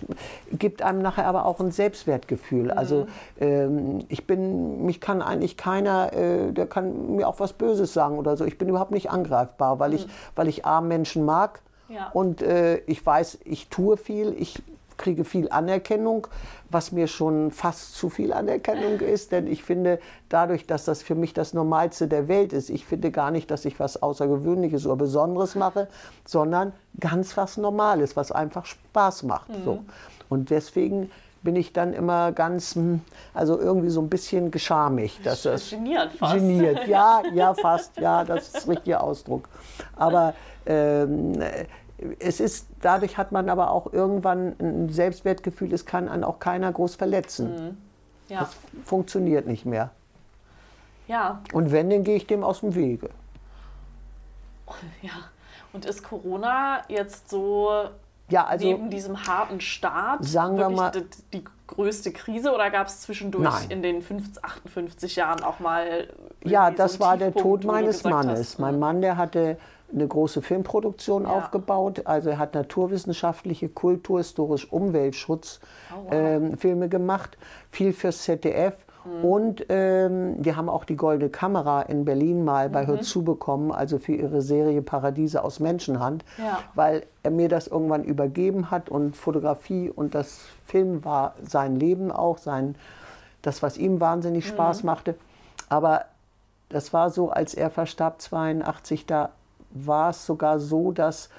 [0.52, 2.65] gibt einem nachher aber auch ein Selbstwertgefühl.
[2.72, 2.78] Mhm.
[2.78, 3.08] Also
[3.39, 8.17] ähm, ich bin, mich kann eigentlich keiner, äh, der kann mir auch was Böses sagen
[8.17, 8.46] oder so.
[8.46, 11.96] Ich bin überhaupt nicht angreifbar, weil ich, weil ich A, Menschen mag Mhm.
[11.96, 12.10] Ja.
[12.13, 14.63] und äh, ich weiß, ich tue viel, ich
[14.97, 16.27] kriege viel Anerkennung,
[16.69, 21.15] was mir schon fast zu viel Anerkennung ist, denn ich finde, dadurch, dass das für
[21.15, 24.95] mich das Normalste der Welt ist, ich finde gar nicht, dass ich was Außergewöhnliches oder
[24.95, 25.88] Besonderes mache,
[26.25, 29.49] sondern ganz was Normales, was einfach Spaß macht.
[29.63, 29.84] So.
[30.29, 31.12] Und deswegen
[31.43, 33.01] bin ich dann immer ganz, hm,
[33.34, 36.36] also irgendwie so ein bisschen geschamig, dass das Geniert fast.
[36.36, 39.49] Geniert, ja, ja, fast, ja, das ist der richtige Ausdruck.
[39.95, 40.34] Aber
[40.65, 41.34] ähm,
[42.20, 46.72] es ist, dadurch hat man aber auch irgendwann ein Selbstwertgefühl, es kann einen auch keiner
[46.72, 47.78] groß verletzen.
[48.30, 48.39] Ja.
[48.42, 49.92] Das funktioniert nicht mehr.
[51.08, 51.42] ja.
[51.54, 53.10] Und wenn, dann gehe ich dem aus dem Wege.
[55.02, 55.12] Ja.
[55.74, 57.70] Und ist Corona jetzt so
[58.30, 62.88] Ja, also neben diesem harten Start Sagen wir mal- die, die größte Krise oder gab
[62.88, 63.72] es zwischendurch Nein.
[63.72, 66.08] in den 50, 58 Jahren auch mal
[66.44, 68.39] Ja, so das einen war der Tiefpunkt, Tod wo du meines Mannes.
[68.39, 69.58] hast, mein hm, Mann, der hatte
[69.93, 71.29] eine große Filmproduktion Ja.
[71.29, 72.01] aufgebaut.
[72.06, 75.60] Also er hat naturwissenschaftliche, kulturhistorisch, Umweltschutz
[75.91, 76.12] Oh, wow.
[76.12, 77.38] ähm, Filme gemacht,
[77.71, 78.73] viel fürs ZDF.
[79.06, 79.25] Mhm.
[79.25, 82.88] Und ähm, die haben auch die Goldene Kamera in Berlin mal bei Mhm.
[82.88, 86.60] Hör zu bekommen, also für ihre Serie Paradiese aus Menschenhand, Ja.
[86.75, 92.12] weil er mir das irgendwann übergeben hat und Fotografie und das Film war sein Leben
[92.12, 92.75] auch, sein,
[93.41, 94.88] das, was ihm wahnsinnig Spaß Mhm.
[94.88, 95.15] machte.
[95.69, 96.06] Aber
[96.69, 99.29] das war so, als er verstarb, 82, da
[99.74, 101.30] war es sogar so, dass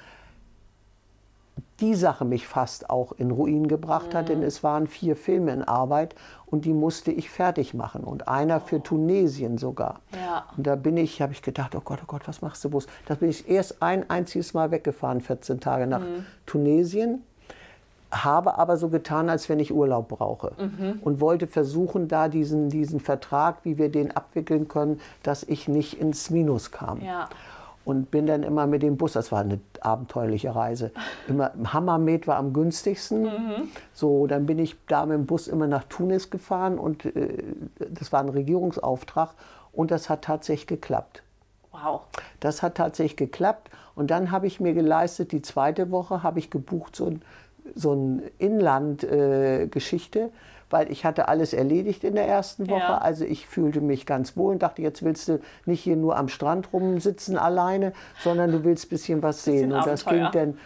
[1.81, 4.29] die Sache mich fast auch in Ruin gebracht hat, Mhm.
[4.29, 8.61] denn es waren vier Filme in Arbeit und die musste ich fertig machen und einer
[8.61, 9.99] für Tunesien sogar.
[10.13, 10.45] Ja.
[10.55, 12.87] Und da bin ich, habe ich gedacht, oh Gott, oh Gott, was machst du bloß?
[13.07, 16.25] Da bin ich erst ein einziges Mal weggefahren, 14 Tage nach Mhm.
[16.45, 17.23] Tunesien,
[18.11, 20.99] habe aber so getan, als wenn ich Urlaub brauche Mhm.
[21.01, 25.99] und wollte versuchen, da diesen, diesen Vertrag, wie wir den abwickeln können, dass ich nicht
[25.99, 27.01] ins Minus kam.
[27.01, 27.27] Ja.
[27.85, 30.91] Und bin dann immer mit dem Bus, das war eine abenteuerliche Reise,
[31.27, 33.29] immer Hammermet war am günstigsten.
[33.93, 37.43] So, dann bin ich da mit dem Bus immer nach Tunis gefahren und äh,
[37.89, 39.35] das war ein Regierungsauftrag
[39.71, 41.21] und das hat tatsächlich geklappt.
[41.71, 42.01] Wow.
[42.39, 43.69] Das hat tatsächlich geklappt.
[43.95, 47.21] Und dann habe ich mir geleistet, die zweite Woche habe ich gebucht so ein
[47.73, 50.19] so ein Inlandgeschichte.
[50.19, 50.29] Äh,
[50.75, 52.79] weil ich hatte alles erledigt in der ersten Woche.
[52.79, 52.97] Ja.
[52.97, 56.27] Also ich fühlte mich ganz wohl und dachte, jetzt willst du nicht hier nur am
[56.27, 59.69] Strand rumsitzen alleine, sondern du willst ein bisschen was sehen.
[59.69, 60.57] Bisschen und das ging dann,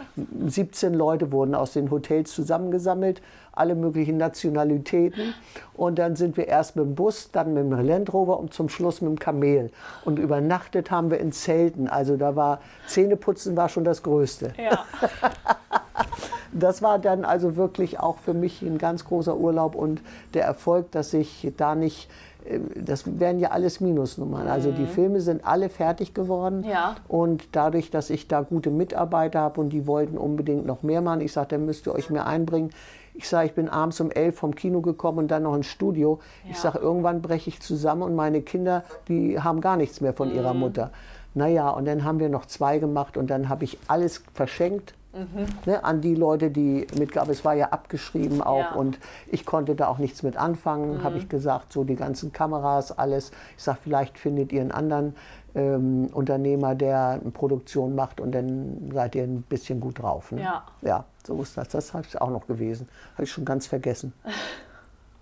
[0.47, 5.36] 17 Leute wurden aus den Hotels zusammengesammelt, alle möglichen Nationalitäten.
[5.76, 8.68] Und dann sind wir erst mit dem Bus, dann mit dem Land Rover und zum
[8.68, 9.70] Schluss mit dem Kamel.
[10.05, 11.88] Und übernachtet haben wir in Zelten.
[11.88, 14.53] Also da war Zähneputzen war schon das Größte.
[14.57, 14.86] Ja.
[16.51, 20.01] das war dann also wirklich auch für mich ein ganz großer Urlaub und
[20.33, 22.09] der Erfolg, dass ich da nicht
[22.45, 24.47] äh, das wären ja alles Minusnummern.
[24.47, 24.87] Also die mhm.
[24.87, 26.63] Filme sind alle fertig geworden.
[26.63, 26.95] Ja.
[27.07, 31.21] Und dadurch, dass ich da gute Mitarbeiter habe und die wollten unbedingt noch mehr machen,
[31.21, 32.71] ich sagte, dann müsst ihr euch mehr einbringen.
[33.13, 36.19] Ich sage, ich bin abends um elf vom Kino gekommen und dann noch ins Studio.
[36.45, 36.51] Ja.
[36.51, 40.29] Ich sage, irgendwann breche ich zusammen und meine Kinder, die haben gar nichts mehr von
[40.29, 40.35] mhm.
[40.35, 40.91] ihrer Mutter.
[41.35, 45.47] Naja, und dann haben wir noch zwei gemacht und dann habe ich alles verschenkt Mhm.
[45.66, 47.32] Ne, an die Leute, die mitgaben.
[47.32, 48.72] Es war ja abgeschrieben auch ja.
[48.74, 50.97] und ich konnte da auch nichts mit anfangen.
[50.97, 51.03] Mhm.
[51.03, 53.32] Habe ich gesagt, so die ganzen Kameras, alles.
[53.57, 55.16] Ich sage, vielleicht findet ihr einen anderen
[55.55, 60.32] ähm, Unternehmer, der eine Produktion macht und dann seid ihr ein bisschen gut drauf.
[60.32, 60.43] Ne?
[60.43, 60.64] Ja.
[60.82, 61.70] ja, so ist das.
[61.70, 62.88] Das habe ich auch noch gewesen.
[63.14, 64.14] Habe ich schon ganz vergessen.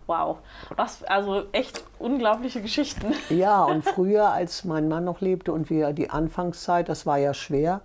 [0.10, 0.38] Wow,
[0.78, 3.14] was, also echt unglaubliche Geschichten.
[3.30, 7.34] Ja, und früher, als mein Mann noch lebte und wir die Anfangszeit, das war ja
[7.34, 7.82] schwer,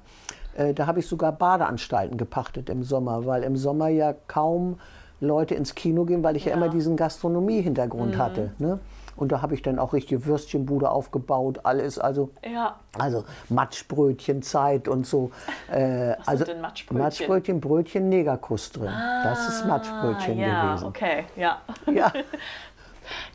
[0.54, 4.78] äh, da habe ich sogar Badeanstalten gepachtet im Sommer, weil im Sommer ja kaum
[5.20, 8.18] Leute ins Kino gehen, weil ich ja, ja immer diesen Gastronomie-Hintergrund mhm.
[8.18, 8.52] hatte.
[8.58, 8.80] Ne?
[9.16, 12.76] Und da habe ich dann auch richtige Würstchenbude aufgebaut, alles, also, ja.
[12.98, 15.30] also Matschbrötchenzeit und so.
[15.70, 17.02] Äh, Was also sind denn Matschbrötchen?
[17.02, 18.88] Matschbrötchen, Brötchen, Negerkuss drin.
[18.88, 20.86] Ah, das ist Matschbrötchen ja, gewesen.
[20.88, 21.62] Okay, ja.
[21.90, 22.12] ja.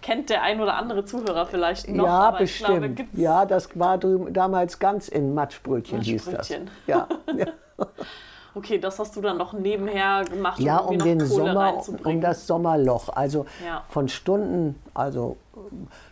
[0.01, 2.05] kennt der ein oder andere Zuhörer vielleicht noch.
[2.05, 2.95] Ja, bestimmt.
[2.95, 6.38] Glaube, ja, das war damals ganz in Matschbrötchen, Matschbrötchen.
[6.38, 6.49] hieß das.
[6.88, 7.07] Ja.
[7.38, 7.47] ja.
[8.55, 12.21] Okay, das hast du dann noch nebenher gemacht, um ja, um den Kohle Sommer, um
[12.21, 13.09] das Sommerloch.
[13.09, 13.84] Also ja.
[13.88, 15.38] von Stunden, also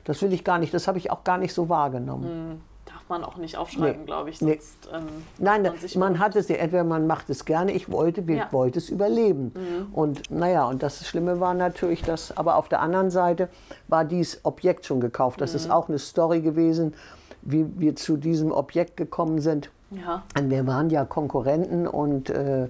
[0.04, 2.50] das will ich gar nicht, das habe ich auch gar nicht so wahrgenommen.
[2.50, 2.75] Mhm
[3.10, 4.06] man auch nicht aufschreiben, nee.
[4.06, 4.40] glaube ich.
[4.40, 4.98] Sonst, nee.
[4.98, 8.36] ähm, Nein, man, man hat es ja, entweder man macht es gerne, ich wollte, wir
[8.36, 8.48] ja.
[8.52, 9.52] wollte es überleben.
[9.56, 9.94] Mhm.
[9.94, 13.50] Und naja, und das Schlimme war natürlich, dass, aber auf der anderen Seite
[13.88, 15.42] war dieses Objekt schon gekauft.
[15.42, 15.58] Das mhm.
[15.58, 16.94] ist auch eine Story gewesen,
[17.42, 19.70] wie wir zu diesem Objekt gekommen sind.
[19.92, 20.24] Ja.
[20.38, 22.68] Und wir waren ja Konkurrenten und äh,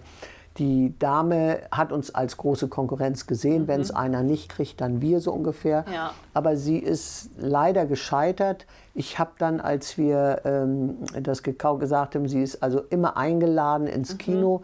[0.57, 3.63] die Dame hat uns als große Konkurrenz gesehen.
[3.63, 3.67] Mhm.
[3.67, 5.85] Wenn es einer nicht kriegt, dann wir so ungefähr.
[5.93, 6.11] Ja.
[6.33, 8.65] Aber sie ist leider gescheitert.
[8.97, 13.87] Ich habe dann, als wir ähm, das gekauft gesagt haben, sie ist also immer eingeladen
[13.87, 14.17] ins mhm.
[14.17, 14.61] Kino.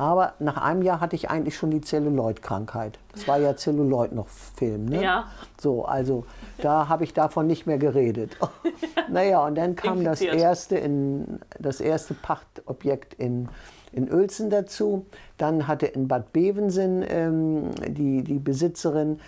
[0.00, 2.98] Aber nach einem Jahr hatte ich eigentlich schon die Zelluloid-Krankheit.
[3.12, 5.02] Das war ja Zelluloid noch Film, ne?
[5.02, 5.26] Ja.
[5.60, 6.24] So, also
[6.56, 8.34] da habe ich davon nicht mehr geredet.
[9.10, 13.50] naja, und dann kam das erste, in, das erste Pachtobjekt in,
[13.92, 15.04] in Uelzen dazu.
[15.36, 19.20] Dann hatte in Bad Bevensen ähm, die, die Besitzerin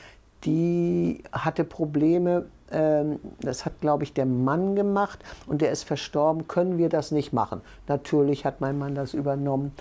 [0.45, 6.49] die hatte Probleme, ähm, das hat, glaube ich, der Mann gemacht und der ist verstorben,
[6.49, 7.61] können wir das nicht machen.
[7.88, 9.72] Natürlich hat mein Mann das übernommen.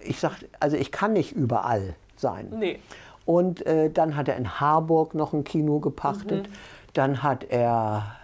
[0.00, 2.48] Ich sage, also ich kann nicht überall sein.
[2.58, 2.80] Nee.
[3.24, 6.48] Und äh, dann hat er in Harburg noch ein Kino gepachtet.
[6.48, 6.52] Mhm.
[6.94, 8.16] Dann hat er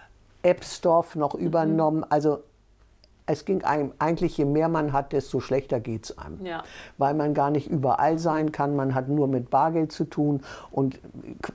[0.43, 1.45] Ebsdorf noch Mhm.
[1.45, 2.05] übernommen.
[2.09, 2.39] Also
[3.31, 6.43] es ging einem eigentlich, je mehr man hat, desto schlechter geht es einem.
[6.43, 6.63] Ja.
[6.97, 8.75] Weil man gar nicht überall sein kann.
[8.75, 10.99] Man hat nur mit Bargeld zu tun und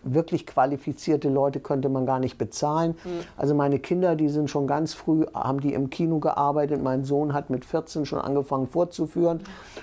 [0.05, 2.95] wirklich qualifizierte Leute könnte man gar nicht bezahlen.
[3.37, 6.81] Also meine Kinder, die sind schon ganz früh, haben die im Kino gearbeitet.
[6.81, 9.41] Mein Sohn hat mit 14 schon angefangen vorzuführen.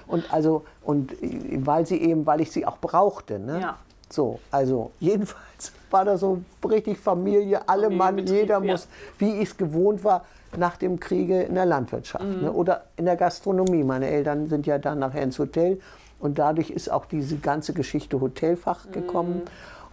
[0.08, 3.38] Und also, und äh, weil sie eben, weil ich sie auch brauchte.
[3.38, 3.60] Ne?
[3.60, 3.78] Ja.
[4.10, 8.88] So, also jedenfalls war das so richtig Familie, alle Mann, jeder muss,
[9.18, 10.24] wie ich es gewohnt war,
[10.58, 12.42] nach dem Kriege in der Landwirtschaft Mhm.
[12.42, 13.84] ne, oder in der Gastronomie.
[13.84, 15.80] Meine Eltern sind ja dann nachher ins Hotel
[16.20, 19.44] und dadurch ist auch diese ganze Geschichte Hotelfach gekommen.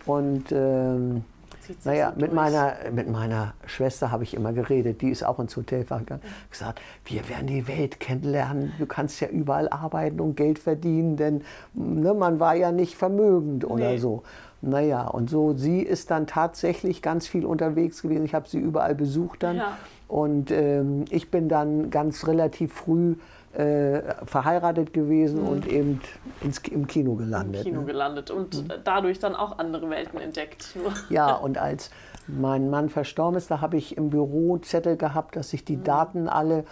[0.07, 1.23] Und ähm,
[1.69, 1.75] Mhm.
[1.85, 2.35] Naja, so mit durch.
[2.35, 6.23] meiner, mit meiner Schwester habe ich immer geredet, die ist auch ins Hotelfach gegangen.
[6.51, 11.43] Gesagt, wir werden die Welt kennenlernen, du kannst ja überall arbeiten und Geld verdienen, denn
[11.75, 13.99] ne, man war ja nicht vermögend oder Nee.
[13.99, 14.23] so.
[14.63, 18.25] Naja, und so, sie ist dann tatsächlich ganz viel unterwegs gewesen.
[18.25, 19.57] Ich habe sie überall besucht dann.
[19.57, 19.77] Ja.
[20.09, 23.17] Und ähm, ich bin dann ganz relativ früh
[23.53, 26.01] äh, verheiratet gewesen und eben
[26.43, 27.65] ins, im Kino gelandet.
[27.65, 27.87] Kino ne?
[27.87, 30.77] gelandet und dadurch dann auch andere Welten entdeckt.
[31.11, 31.91] Ja, und als
[32.27, 36.29] mein Mann verstorben ist, da habe ich im Büro Zettel gehabt, dass ich die Daten
[36.29, 36.65] alle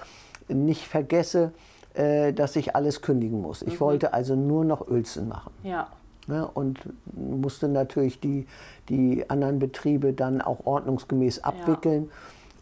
[0.49, 1.53] nicht vergesse,
[1.95, 3.63] äh, dass ich alles kündigen muss.
[3.63, 5.53] Ich wollte also nur noch Uelzen machen.
[5.63, 5.89] Ja.
[6.29, 6.81] Ne, und
[7.15, 8.47] musste natürlich die,
[8.89, 12.11] die anderen Betriebe dann auch ordnungsgemäß abwickeln.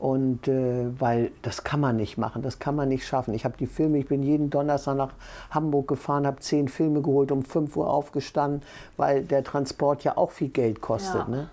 [0.05, 3.32] Und äh, weil das kann man nicht machen, das kann man nicht schaffen.
[3.32, 5.12] Ich habe die Filme, ich bin jeden Donnerstag nach
[5.50, 8.61] Hamburg gefahren, habe zehn Filme geholt, um 5 Uhr aufgestanden,
[8.98, 11.22] weil der Transport ja auch viel Geld kostet.
[11.22, 11.28] Ja.
[11.28, 11.48] Ne?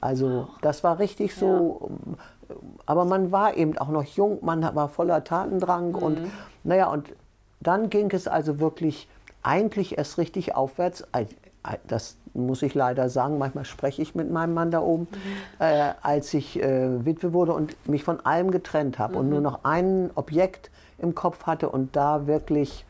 [0.00, 1.90] Also das war richtig so.
[2.86, 6.18] Aber man war eben auch noch jung, man war voller Tatendrang und
[6.62, 7.08] naja, und
[7.58, 9.08] dann ging es also wirklich
[9.42, 11.02] eigentlich erst richtig aufwärts.
[11.86, 15.08] Das muss ich leider sagen, manchmal spreche ich mit meinem Mann da oben,
[15.58, 19.60] äh, als ich äh, Witwe wurde und mich von allem getrennt habe und nur noch
[19.64, 22.84] ein Objekt im Kopf hatte und da wirklich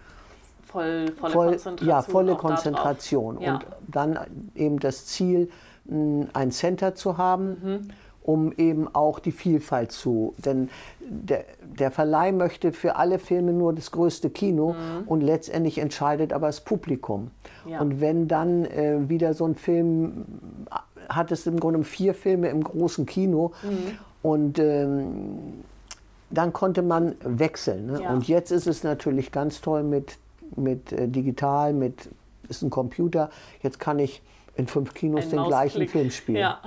[0.66, 1.88] Voll, volle voll, Konzentration.
[1.88, 2.34] ja, volle.
[2.34, 3.40] Konzentration.
[3.40, 3.54] Ja.
[3.54, 4.18] Und dann
[4.54, 5.48] eben das Ziel,
[5.88, 7.88] ein Center zu haben, Mhm.
[8.26, 10.34] Um eben auch die Vielfalt zu.
[10.38, 10.68] Denn
[11.00, 11.44] der,
[11.78, 14.74] der Verleih möchte für alle Filme nur das größte Kino
[15.06, 17.30] und letztendlich entscheidet aber das Publikum.
[17.64, 17.70] Mhm.
[17.70, 17.80] Ja.
[17.80, 20.26] Und wenn dann äh, wieder so ein Film,
[21.08, 23.98] hat es im Grunde vier Filme im großen Kino Mhm.
[24.22, 25.64] und ähm,
[26.30, 27.86] dann konnte man wechseln.
[27.86, 28.02] Ne?
[28.02, 28.12] Ja.
[28.12, 30.18] Und jetzt ist es natürlich ganz toll mit,
[30.56, 32.08] mit äh, digital, mit
[32.48, 33.30] ist ein Computer.
[33.62, 34.22] Jetzt kann ich
[34.56, 35.88] in fünf Kinos Ein den gleichen.
[35.88, 36.38] Film spielen.
[36.38, 36.58] Ja.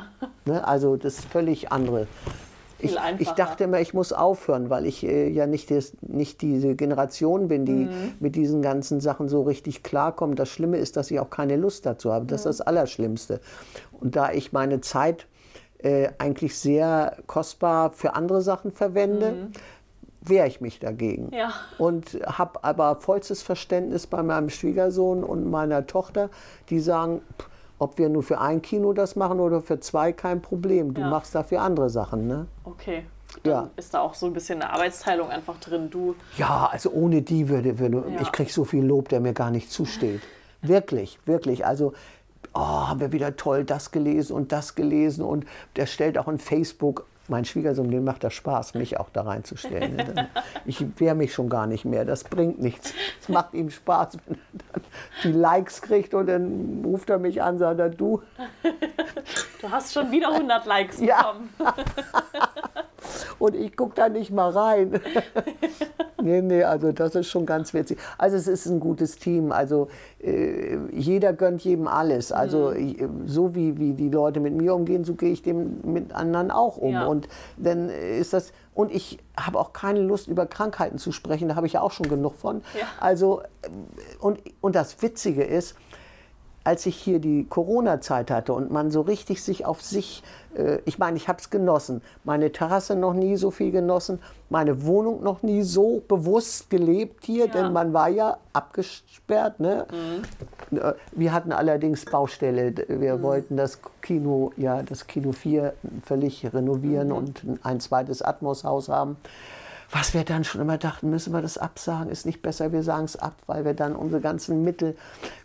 [0.45, 0.65] Ne?
[0.67, 2.07] Also das ist völlig andere.
[2.81, 6.75] Ich, ich dachte immer, ich muss aufhören, weil ich äh, ja nicht, das, nicht diese
[6.75, 8.13] Generation bin, die Mhm.
[8.21, 10.39] mit diesen ganzen Sachen so richtig klarkommt.
[10.39, 12.25] Das Schlimme ist, dass ich auch keine Lust dazu habe.
[12.25, 12.49] Das ist Mhm.
[12.51, 13.41] das Allerschlimmste.
[13.99, 15.27] Und da ich meine Zeit
[15.79, 19.49] äh, eigentlich sehr kostbar für andere Sachen verwende,
[20.21, 21.27] wehre ich mich dagegen.
[21.27, 21.33] Mhm.
[21.33, 21.53] Ja.
[21.77, 26.29] Und habe aber vollstes Verständnis bei meinem Schwiegersohn und meiner Tochter,
[26.69, 27.49] die sagen, pff,
[27.79, 30.93] ob wir nur für ein Kino das machen oder für zwei, kein Problem.
[30.93, 31.09] Du Ja.
[31.09, 32.27] machst dafür andere Sachen.
[32.27, 32.45] Ne?
[32.65, 33.05] Okay.
[33.43, 33.69] Dann Ja.
[33.75, 35.89] ist da auch so ein bisschen eine Arbeitsteilung einfach drin.
[35.89, 38.21] Du, Ja, also ohne die würde, würde Ja.
[38.21, 40.21] ich kriege so viel Lob, der mir gar nicht zusteht.
[40.61, 41.65] Wirklich, wirklich.
[41.65, 41.93] Also
[42.53, 46.37] oh, haben wir wieder toll das gelesen und das gelesen und der stellt auch in
[46.39, 47.05] Facebook.
[47.29, 49.95] Mein Schwiegersohn, dem macht das Spaß, mich auch da reinzustellen.
[49.95, 50.29] ne?
[50.65, 52.03] Ich wehre mich schon gar nicht mehr.
[52.05, 52.93] Das bringt nichts.
[53.21, 54.39] Es macht ihm Spaß, wenn er
[54.73, 54.81] dann
[55.23, 58.21] die Likes kriegt und dann ruft er mich an, sagt er, du,
[59.61, 61.33] du hast schon wieder 100 Likes Ja.
[61.33, 61.49] bekommen.
[63.39, 64.99] und ich gucke da nicht mal rein.
[66.21, 67.97] nee, nee, also das ist schon ganz witzig.
[68.17, 69.51] Also es ist ein gutes Team.
[69.51, 69.87] Also
[70.21, 72.31] äh, jeder gönnt jedem alles.
[72.31, 73.27] Also Mhm.
[73.27, 76.77] so wie, wie die Leute mit mir umgehen, so gehe ich dem mit anderen auch
[76.77, 76.93] um.
[76.93, 77.05] Ja.
[77.05, 78.51] Und dann ist das.
[78.73, 81.49] Und ich habe auch keine Lust, über Krankheiten zu sprechen.
[81.49, 82.61] Da habe ich ja auch schon genug von.
[82.79, 82.85] Ja.
[82.99, 83.67] Also, äh,
[84.19, 85.75] und, und das Witzige ist,
[86.63, 90.23] als ich hier die Corona-Zeit hatte und man so richtig sich auf sich,
[90.55, 94.83] äh, ich meine, ich habe es genossen, meine Terrasse noch nie so viel genossen, meine
[94.85, 97.51] Wohnung noch nie so bewusst gelebt hier, Ja.
[97.53, 99.59] denn man war ja abgesperrt.
[99.59, 99.85] Ne?
[100.71, 102.73] Äh, Wir hatten allerdings Baustelle.
[102.87, 109.17] Wir wollten das Kino, ja, das Kino 4 völlig renovieren und ein zweites Atmos-Haus haben.
[109.91, 113.05] Was wir dann schon immer dachten, müssen wir das absagen, ist nicht besser, wir sagen
[113.05, 114.95] es ab, weil wir dann unsere ganzen Mittel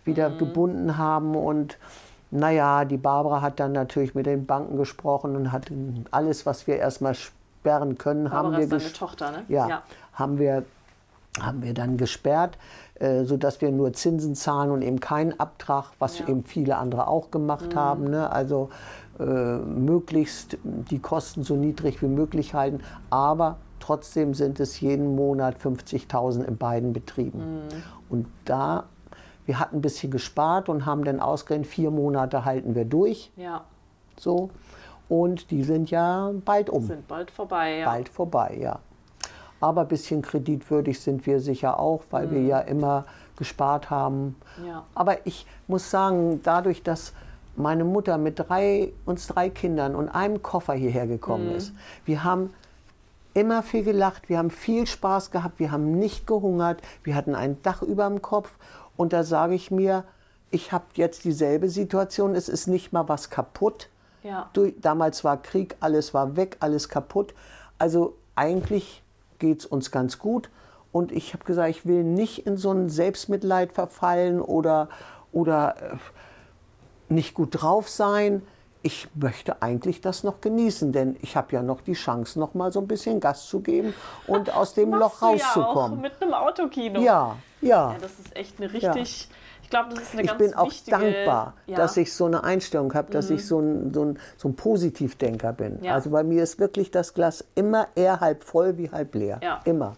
[0.04, 1.34] wieder gebunden haben.
[1.34, 1.78] Und
[2.30, 5.70] naja, die Barbara hat dann natürlich mit den Banken gesprochen und hat
[6.10, 9.42] alles, was wir erstmal sperren können, haben Barbara wir ist deine ges- Tochter, ne?
[9.48, 9.82] ja, Ja.
[10.12, 10.64] haben wir
[11.40, 12.56] haben wir dann gesperrt,
[13.00, 16.28] äh, sodass wir nur Zinsen zahlen und eben keinen Abtrag, was Ja.
[16.28, 18.04] eben viele andere auch gemacht haben.
[18.08, 18.30] Ne?
[18.30, 18.68] Also
[19.18, 22.82] äh, möglichst die Kosten so niedrig wie möglich halten.
[23.10, 27.62] Aber trotzdem sind es jeden Monat 50.000 in beiden Betrieben.
[28.08, 28.84] Und da,
[29.44, 33.30] wir hatten ein bisschen gespart und haben dann ausgerechnet, vier Monate halten wir durch.
[33.36, 33.64] Ja,
[34.16, 34.50] So.
[35.10, 37.78] Und die sind ja bald um sind bald vorbei.
[37.78, 37.84] Ja.
[37.84, 38.78] bald vorbei, ja.
[39.60, 43.04] Aber ein bisschen kreditwürdig sind wir sicher auch, weil wir ja immer
[43.36, 44.36] gespart haben.
[44.66, 44.84] Ja.
[44.94, 47.12] Aber ich muss sagen, dadurch, dass
[47.54, 51.74] meine Mutter mit drei, uns drei Kindern und einem Koffer hierher gekommen ist,
[52.06, 52.50] wir haben
[53.34, 57.60] immer viel gelacht, wir haben viel Spaß gehabt, wir haben nicht gehungert, wir hatten ein
[57.62, 58.50] Dach über dem Kopf.
[58.96, 60.04] Und da sage ich mir,
[60.50, 63.88] ich habe jetzt dieselbe Situation, es ist nicht mal was kaputt.
[64.22, 64.50] Ja.
[64.80, 67.34] Damals war Krieg, alles war weg, alles kaputt.
[67.78, 69.02] Also eigentlich
[69.38, 70.48] geht es uns ganz gut.
[70.92, 74.88] Und ich habe gesagt, ich will nicht in so ein Selbstmitleid verfallen oder,
[75.32, 75.96] oder äh,
[77.12, 78.42] nicht gut drauf sein.
[78.86, 82.70] Ich möchte eigentlich das noch genießen, denn ich habe ja noch die Chance, noch mal
[82.70, 83.94] so ein bisschen Gas zu geben
[84.26, 86.00] und aus dem Loch du ja auch rauszukommen.
[86.02, 87.00] mit einem Autokino.
[87.00, 87.92] Ja, ja.
[87.92, 89.30] Ja, das ist echt eine richtig.
[89.62, 91.72] Ich glaube, das ist eine Ich ganz bin auch wichtige, dankbar, ja.
[91.72, 91.76] Mhm.
[91.78, 95.54] dass ich so eine Einstellung habe, dass ich so ein, so, ein, so ein Positivdenker
[95.54, 95.82] bin.
[95.82, 95.94] Ja.
[95.94, 99.40] Also bei mir ist wirklich das Glas immer eher halb voll wie halb leer.
[99.42, 99.62] Ja.
[99.64, 99.94] Immer.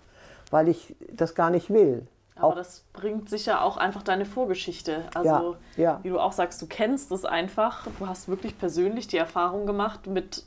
[0.53, 2.07] Weil ich das gar nicht will.
[2.37, 5.05] Aber Auch, das bringt sicher auch einfach deine Vorgeschichte.
[5.14, 6.01] Ja, Also, ja.
[6.03, 7.87] wie du auch sagst, du kennst es einfach.
[7.99, 10.45] Du hast wirklich persönlich die Erfahrung gemacht mit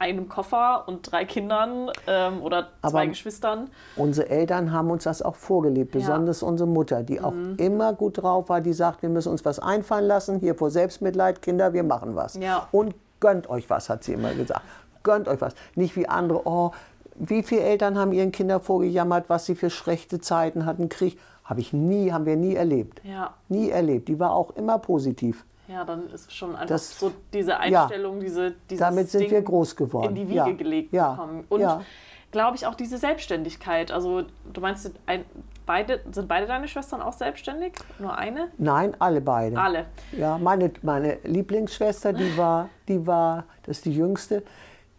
[0.00, 3.70] einem Koffer und drei Kindern ähm, oder zwei Aber- Geschwistern.
[3.94, 6.00] unsere Eltern haben uns das auch vorgelebt, Ja.
[6.00, 6.02] Mhm.
[6.04, 9.60] besonders unsere Mutter, die auch immer gut drauf war, die sagt, wir müssen uns was
[9.60, 12.34] einfallen lassen, hier vor Selbstmitleid, Kinder, wir machen was.
[12.34, 12.66] Ja.
[12.72, 14.62] Und gönnt euch was, hat sie immer gesagt.
[15.04, 15.54] Gönnt euch was.
[15.76, 16.72] Nicht wie andere, oh,
[17.16, 21.18] wie viele Eltern haben ihren Kindern vorgejammert, was sie für schlechte Zeiten hatten, Krieg.
[21.44, 23.00] Habe ich nie, haben wir nie erlebt.
[23.04, 23.34] Ja.
[23.48, 24.08] Nie erlebt.
[24.08, 25.44] Die war auch immer positiv.
[25.68, 29.42] Ja, dann ist schon einfach Das- so diese Einstellung, diese dieses Damit sind Ding wir
[29.42, 30.10] groß geworden.
[30.10, 30.50] in die Wiege Ja.
[30.52, 31.10] gelegt Ja.
[31.12, 31.44] bekommen.
[31.48, 31.82] Und Ja.
[32.30, 33.90] glaube ich auch diese Selbstständigkeit.
[33.90, 35.24] Also du meinst, ein,
[35.66, 37.72] beide, sind beide deine Schwestern auch selbstständig?
[37.98, 38.48] Nur eine?
[38.58, 39.58] Nein, alle beide.
[39.58, 39.86] Alle.
[40.16, 44.42] Ja, meine, meine Lieblingsschwester, die war, die war, das ist die jüngste,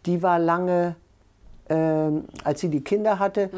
[0.06, 0.96] die war lange,
[1.68, 3.50] ähm, als sie die Kinder hatte,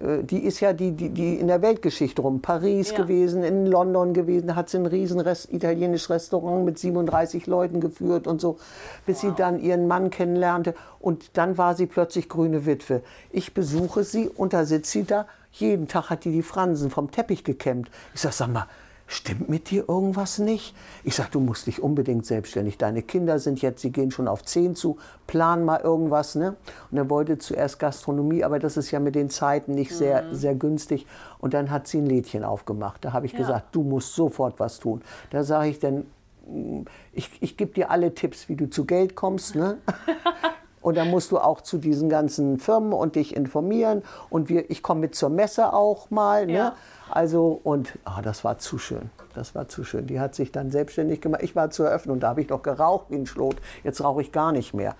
[0.00, 2.96] äh, die ist ja die, die, die in der Weltgeschichte rum, Paris Ja.
[3.02, 8.26] gewesen, in London gewesen, hat sie ein riesen Rest, italienisches Restaurant mit 37 Leuten geführt
[8.26, 8.58] und so,
[9.06, 13.02] bis sie dann ihren Mann kennenlernte und dann war sie plötzlich grüne Witwe.
[13.30, 17.10] Ich besuche sie und da sitzt sie da, jeden Tag hat die die Fransen vom
[17.10, 17.90] Teppich gekämmt.
[18.14, 18.66] Ich sag, sag mal,
[19.12, 20.74] Stimmt mit dir irgendwas nicht?
[21.04, 22.78] Ich sag, du musst dich unbedingt selbstständig.
[22.78, 24.96] Deine Kinder sind jetzt, sie gehen schon auf 10 zu,
[25.26, 26.34] plan mal irgendwas.
[26.34, 26.56] Ne?
[26.90, 30.54] Und er wollte zuerst Gastronomie, aber das ist ja mit den Zeiten nicht sehr, sehr
[30.54, 31.06] günstig.
[31.40, 33.04] Und dann hat sie ein Lädchen aufgemacht.
[33.04, 33.40] Da habe ich Ja.
[33.40, 35.02] gesagt, du musst sofort was tun.
[35.28, 36.06] Da sage ich dann,
[36.46, 39.54] mm, ich, ich gebe dir alle Tipps, wie du zu Geld kommst.
[39.56, 39.76] Ne?
[40.82, 44.02] Und dann musst du auch zu diesen ganzen Firmen und dich informieren.
[44.28, 46.46] Und wir, ich komme mit zur Messe auch mal.
[46.46, 46.52] Ne?
[46.52, 46.76] Ja.
[47.10, 49.10] Also, und ah, das war zu schön.
[49.34, 50.06] Das war zu schön.
[50.06, 51.42] Die hat sich dann selbstständig gemacht.
[51.42, 53.56] Ich war zur Eröffnung, da habe ich noch geraucht wie ein Schlot.
[53.84, 54.94] Jetzt rauche ich gar nicht mehr.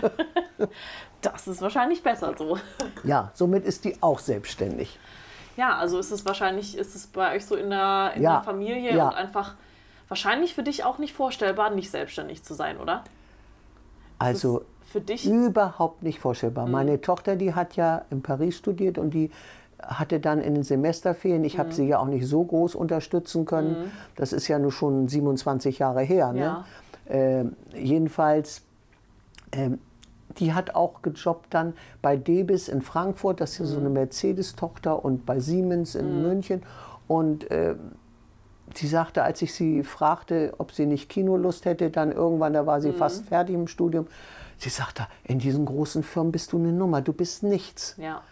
[1.22, 2.58] Das ist wahrscheinlich besser so.
[3.02, 4.98] Ja, somit ist die auch selbstständig.
[5.56, 8.42] Ja, also ist es wahrscheinlich, ist es bei euch so in der, in Ja, der
[8.42, 9.08] Familie ja.
[9.08, 9.54] und einfach
[10.08, 13.02] wahrscheinlich für dich auch nicht vorstellbar, nicht selbstständig zu sein, oder?
[14.18, 14.64] Also
[14.96, 15.26] für dich.
[15.26, 16.66] überhaupt nicht vorstellbar.
[16.66, 19.30] Meine Tochter, die hat ja in Paris studiert und die
[19.78, 23.92] hatte dann in den Semesterferien, ich habe sie ja auch nicht so groß unterstützen können,
[24.14, 26.32] das ist ja nur schon 27 Jahre her.
[26.32, 26.40] Ne?
[26.40, 26.64] Ja.
[27.08, 28.62] Ähm, jedenfalls,
[29.52, 29.78] ähm,
[30.38, 35.04] die hat auch gejobbt dann bei Debis in Frankfurt, das ist ja so eine Mercedes-Tochter,
[35.04, 36.62] und bei Siemens in München.
[37.06, 37.78] Und ähm,
[38.74, 42.80] sie sagte, als ich sie fragte, ob sie nicht Kinolust hätte, dann irgendwann, da war
[42.80, 44.06] sie fast fertig im Studium,
[44.58, 47.96] sie sagte, in diesen großen Firmen bist du eine Nummer, du bist nichts.
[47.98, 48.22] Ja.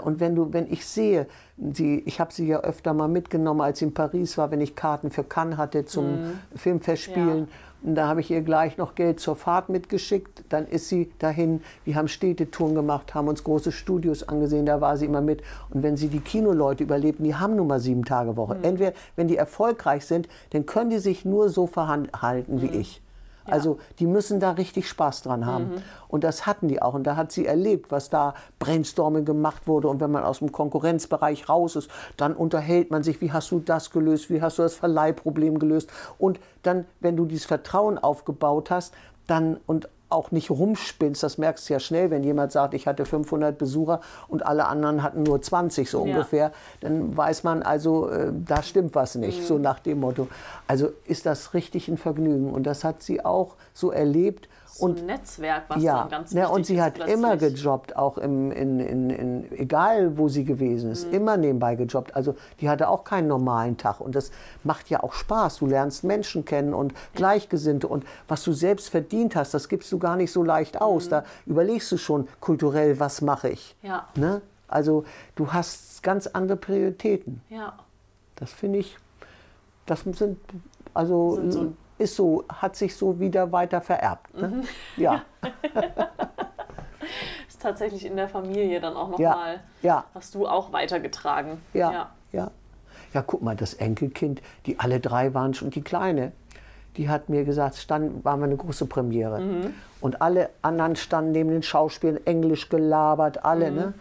[0.00, 1.26] Und wenn du, wenn ich sehe,
[1.72, 4.76] sie, ich habe sie ja öfter mal mitgenommen, als sie in Paris war, wenn ich
[4.76, 7.48] Karten für Cannes hatte zum Filmfestspielen.
[7.82, 10.44] Und da habe ich ihr gleich noch Geld zur Fahrt mitgeschickt.
[10.50, 11.62] Dann ist sie dahin.
[11.86, 14.66] Wir haben Städtetouren gemacht, haben uns große Studios angesehen.
[14.66, 15.42] Da war sie immer mit.
[15.70, 18.58] Und wenn sie die Kinoleute überlebten, die haben nun mal sieben Tage Woche.
[18.60, 23.00] Entweder, wenn die erfolgreich sind, dann können die sich nur so verhalten wie ich.
[23.44, 25.82] Also die müssen da richtig Spaß dran haben.
[26.08, 26.94] Und das hatten die auch.
[26.94, 29.88] Und da hat sie erlebt, was da Brainstorming gemacht wurde.
[29.88, 33.60] Und wenn man aus dem Konkurrenzbereich raus ist, dann unterhält man sich, wie hast du
[33.60, 35.90] das gelöst, wie hast du das Verleihproblem gelöst.
[36.18, 38.94] Und dann, wenn du dieses Vertrauen aufgebaut hast,
[39.26, 41.22] dann und auch nicht rumspinnst.
[41.22, 45.02] Das merkst du ja schnell, wenn jemand sagt, ich hatte 500 Besucher und alle anderen
[45.02, 46.12] hatten nur 20 so Ja.
[46.12, 46.52] ungefähr.
[46.80, 50.28] Dann weiß man also, äh, da stimmt was nicht, so nach dem Motto.
[50.66, 52.50] Also ist das richtig ein Vergnügen.
[52.52, 54.48] Und das hat sie auch so erlebt.
[54.72, 57.14] So ein Netzwerk, was Ja, dann ganz ne, wichtig und sie hat plötzlich.
[57.16, 61.14] immer gejobbt, auch im, in, in, in, egal wo sie gewesen ist, Mhm.
[61.14, 62.14] immer nebenbei gejobbt.
[62.16, 64.30] Also die hatte auch keinen normalen Tag und das
[64.64, 65.58] macht ja auch Spaß.
[65.58, 69.98] Du lernst Menschen kennen und Gleichgesinnte und was du selbst verdient hast, das gibst du
[69.98, 71.06] gar nicht so leicht aus.
[71.06, 71.10] Mhm.
[71.10, 73.76] Da überlegst du schon kulturell, was mache ich.
[73.82, 74.06] Ja.
[74.14, 74.40] Ne?
[74.68, 75.04] Also
[75.34, 77.42] du hast ganz andere Prioritäten.
[77.50, 77.74] Ja.
[78.36, 78.96] Das finde ich,
[79.86, 80.38] das sind,
[80.94, 84.34] also Sind so- ist so, hat sich so wieder weiter vererbt.
[84.34, 84.40] Mhm.
[84.40, 84.62] Ne?
[84.96, 85.22] Ja.
[87.48, 90.04] Ist tatsächlich in der Familie dann auch Ja, nochmal, ja.
[90.14, 91.60] hast du auch weitergetragen.
[91.74, 92.50] Ja, ja.
[93.12, 96.30] Ja, guck mal, das Enkelkind, die alle drei waren schon, die Kleine,
[96.96, 99.72] die hat mir gesagt, stand, war mal eine große Premiere.
[100.00, 103.94] Und alle anderen standen neben den Schauspielern, Englisch gelabert, alle, ne?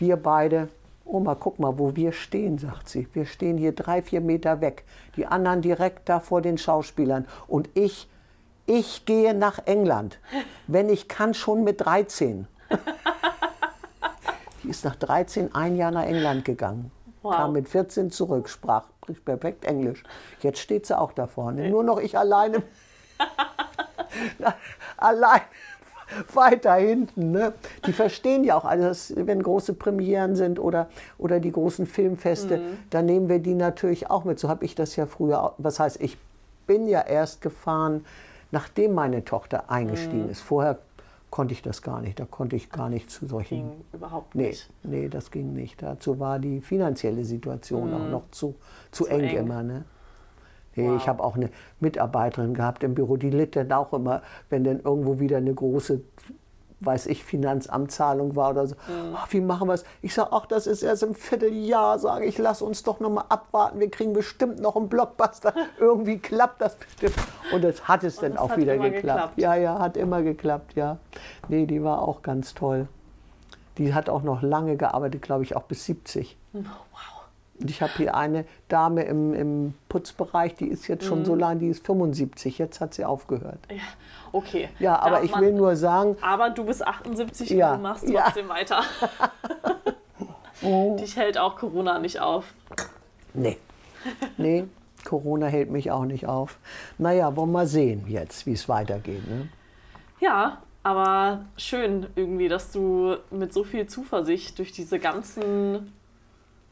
[0.00, 0.68] Wir beide,
[1.06, 3.08] Oma, guck mal, wo wir stehen, sagt sie.
[3.12, 4.84] Wir stehen hier drei, vier Meter weg.
[5.16, 7.26] Die anderen direkt da vor den Schauspielern.
[7.46, 8.08] Und ich,
[8.66, 10.18] ich gehe nach England.
[10.66, 12.48] Wenn ich kann, schon mit 13.
[14.62, 16.90] Die ist nach 13 ein Jahr nach England gegangen.
[17.22, 17.36] Wow.
[17.36, 18.88] Kam mit 14 zurück, sprach
[19.24, 20.02] perfekt Englisch.
[20.40, 21.70] Jetzt steht sie auch da vorne.
[21.70, 22.62] Nur noch ich alleine.
[24.96, 25.42] allein
[26.34, 27.30] weiter hinten.
[27.32, 27.52] Ne?
[27.86, 30.88] Die verstehen ja auch, das, wenn große Premieren sind oder,
[31.18, 34.38] oder die großen Filmfeste, dann nehmen wir die natürlich auch mit.
[34.38, 36.16] So habe ich das ja früher, auch- was heißt, ich
[36.66, 38.04] bin ja erst gefahren,
[38.50, 40.40] nachdem meine Tochter eingestiegen ist.
[40.40, 40.78] Vorher
[41.30, 44.48] konnte ich das gar nicht, da konnte ich gar nicht zu solchen Ging überhaupt Nee,
[44.48, 44.70] nicht.
[44.84, 45.82] nee, das ging nicht.
[45.82, 48.54] Dazu war die finanzielle Situation auch noch zu,
[48.90, 49.36] zu, Zu eng, eng.
[49.38, 49.62] immer.
[49.62, 49.84] Ne?
[50.76, 50.96] Wow.
[50.96, 51.50] Ich habe auch eine
[51.80, 56.00] Mitarbeiterin gehabt im Büro, die litt dann auch immer, wenn dann irgendwo wieder eine große,
[56.80, 58.76] weiß ich, Finanzamtzahlung war oder so.
[59.14, 59.84] Ach, wie machen wir es?
[60.02, 63.24] Ich sage, ach, das ist erst im Vierteljahr, sage ich, lass uns doch noch mal
[63.28, 65.54] abwarten, wir kriegen bestimmt noch einen Blockbuster.
[65.80, 67.14] Irgendwie klappt das bestimmt.
[67.52, 68.94] Und das hat es dann auch wieder geklappt.
[68.94, 69.38] geklappt.
[69.38, 70.98] Ja, ja, hat immer geklappt, ja.
[71.48, 72.88] Nee, die war auch ganz toll.
[73.78, 76.36] Die hat auch noch lange gearbeitet, glaube ich, auch bis 70.
[76.52, 76.64] Wow.
[77.66, 81.38] Ich habe hier eine Dame im, im Putzbereich, die ist jetzt schon so Mhm.
[81.40, 83.58] lange, die ist 75, jetzt hat sie aufgehört.
[83.70, 83.82] Ja,
[84.32, 84.68] okay.
[84.78, 87.82] Ja, aber Darf ich man- will nur sagen, Aber du bist 78 Ja, und du
[87.82, 88.22] machst ja.
[88.24, 88.82] trotzdem weiter.
[90.98, 92.52] Dich hält auch Corona nicht auf.
[93.34, 93.58] nee,
[94.36, 94.64] nee,
[95.04, 96.58] Corona hält mich auch nicht auf.
[96.98, 99.28] Naja, wollen wir mal sehen jetzt, wie es weitergeht.
[99.28, 99.48] Ne?
[100.20, 105.92] Ja, aber schön irgendwie, dass du mit so viel Zuversicht durch diese ganzen.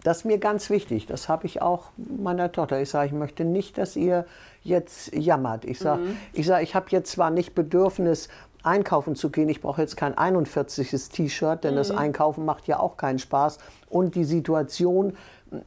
[0.05, 1.07] Das ist mir ganz wichtig.
[1.07, 2.81] Das habe ich auch meiner Tochter.
[2.81, 4.27] Ich sage, ich möchte nicht, dass ihr
[4.63, 5.65] jetzt jammert.
[5.65, 6.03] Ich sage,
[6.35, 8.29] ich, sag, ich habe jetzt zwar nicht Bedürfnis,
[8.63, 9.49] einkaufen zu gehen.
[9.49, 10.91] Ich brauche jetzt kein 41.
[11.09, 13.59] T-Shirt, denn das Einkaufen macht ja auch keinen Spaß.
[13.89, 15.17] Und die Situation,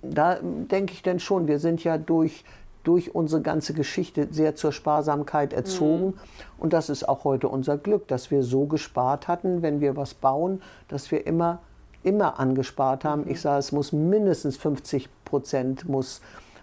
[0.03, 2.45] da denke ich denn schon, wir sind ja durch,
[2.83, 6.13] durch unsere ganze Geschichte sehr zur Sparsamkeit erzogen.
[6.59, 10.13] Und das ist auch heute unser Glück, dass wir so gespart hatten, wenn wir was
[10.13, 11.59] bauen, dass wir immer
[12.07, 13.29] immer angespart haben.
[13.29, 16.21] Ich sage, es muss mindestens 50 Prozent muss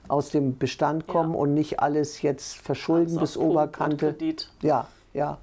[0.09, 1.39] aus dem Bestand kommen Ja.
[1.39, 4.09] und nicht alles jetzt verschulden bis Oberkante.
[4.13, 4.51] Kredit.
[4.63, 5.39] Ja, ja.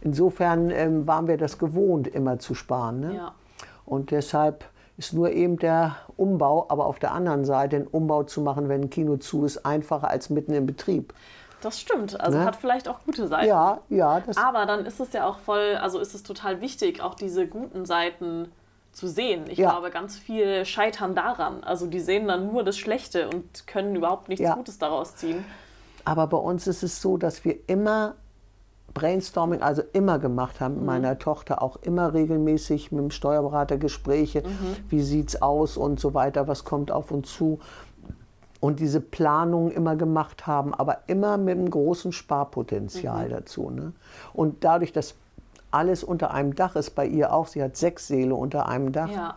[0.00, 3.00] Insofern ähm, waren wir das gewohnt, immer zu sparen.
[3.00, 3.14] Ne?
[3.16, 3.34] Ja.
[3.84, 4.64] Und deshalb
[4.98, 8.82] ist nur eben der Umbau, aber auf der anderen Seite einen Umbau zu machen, wenn
[8.82, 11.12] ein Kino zu ist, einfacher als mitten im Betrieb.
[11.60, 12.18] Das stimmt.
[12.20, 12.44] Also Ne?
[12.44, 13.46] hat vielleicht auch gute Seiten.
[13.48, 17.02] Ja, ja, das Aber dann ist es ja auch voll, also ist es total wichtig,
[17.02, 18.50] auch diese guten Seiten
[18.96, 19.44] zu sehen.
[19.48, 19.70] Ich Ja.
[19.70, 21.62] glaube, ganz viele scheitern daran.
[21.62, 24.54] Also die sehen dann nur das Schlechte und können überhaupt nichts Ja.
[24.54, 25.44] Gutes daraus ziehen.
[26.06, 28.14] Aber bei uns ist es so, dass wir immer
[28.94, 34.42] Brainstorming, also immer gemacht haben, mit meiner Tochter auch immer regelmäßig mit dem Steuerberater Gespräche,
[34.88, 37.58] wie sieht's aus und so weiter, was kommt auf uns zu.
[38.60, 43.68] Und diese Planung immer gemacht haben, aber immer mit einem großen Sparpotenzial dazu.
[43.68, 43.92] Ne?
[44.32, 45.14] Und dadurch, dass
[45.76, 49.10] alles unter einem Dach ist, bei ihr auch, sie hat sechs Seele unter einem Dach
[49.10, 49.34] Ja.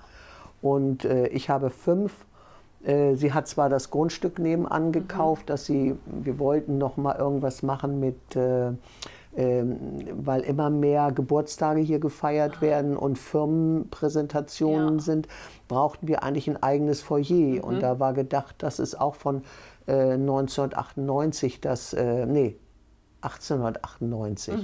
[0.62, 2.14] und äh, ich habe fünf.
[2.84, 7.62] Äh, sie hat zwar das Grundstück nebenan gekauft, dass sie, wir wollten noch mal irgendwas
[7.62, 8.72] machen mit, äh,
[9.36, 9.78] ähm,
[10.26, 15.04] weil immer mehr Geburtstage hier gefeiert werden und Firmenpräsentationen Ja.
[15.04, 15.28] sind,
[15.68, 17.64] brauchten wir eigentlich ein eigenes Foyer.
[17.64, 19.44] Und da war gedacht, das ist auch von
[19.88, 22.56] äh, 1998, das, äh, nee,
[23.22, 24.56] 1898.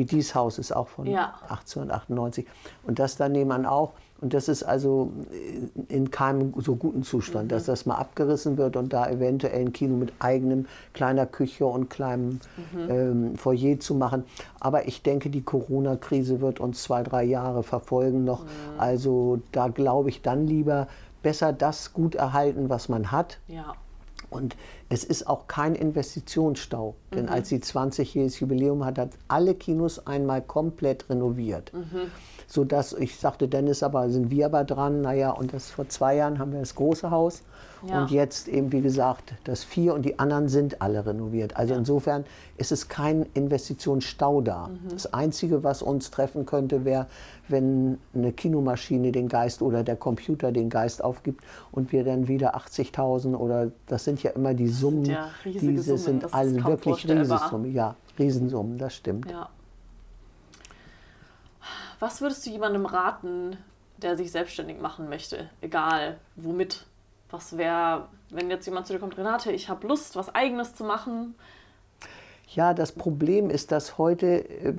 [0.00, 1.34] wie dies Haus ist auch von Ja.
[1.50, 2.46] 1898.
[2.84, 3.92] Und das da nebenan auch.
[4.22, 5.12] Und das ist also
[5.88, 9.96] in keinem so guten Zustand, dass das mal abgerissen wird und da eventuell ein Kino
[9.96, 12.40] mit eigenem kleiner Küche und kleinem
[12.88, 14.24] ähm, Foyer zu machen.
[14.58, 18.44] Aber ich denke, die Corona-Krise wird uns zwei, drei Jahre verfolgen noch.
[18.78, 20.88] Also da glaube ich dann lieber
[21.22, 23.38] besser das gut erhalten, was man hat.
[23.48, 23.74] Ja.
[24.30, 24.56] Und
[24.88, 26.94] es ist auch kein Investitionsstau.
[27.14, 27.30] Denn Mhm.
[27.32, 31.72] als sie 20-jähriges Jubiläum hat, hat alle Kinos einmal komplett renoviert.
[31.74, 32.10] Mhm.
[32.52, 35.02] Sodass ich sagte, Dennis, aber sind wir aber dran?
[35.02, 37.42] Naja, und das vor zwei Jahren haben wir das große Haus.
[37.86, 38.02] Ja.
[38.02, 41.56] Und jetzt eben, wie gesagt, das vier und die anderen sind alle renoviert.
[41.56, 42.24] Also insofern
[42.56, 44.66] ist es kein Investitionsstau da.
[44.66, 44.88] Mhm.
[44.90, 47.06] Das Einzige, was uns treffen könnte, wäre,
[47.46, 52.56] wenn eine Kinomaschine den Geist oder der Computer den Geist aufgibt und wir dann wieder
[52.56, 57.08] 80.000 oder das sind ja immer die Summen, ja riesige diese Summen, sind alle wirklich.
[57.08, 57.72] Riesensummen.
[57.72, 59.30] Ja, Riesensummen, das stimmt.
[59.30, 59.48] Ja.
[62.00, 63.58] Was würdest du jemandem raten,
[63.98, 65.50] der sich selbstständig machen möchte?
[65.60, 66.86] Egal, womit?
[67.30, 70.82] Was wäre, wenn jetzt jemand zu dir kommt, Renate, ich habe Lust, was Eigenes zu
[70.82, 71.34] machen?
[72.48, 74.74] Ja, das Problem ist, dass heute, äh,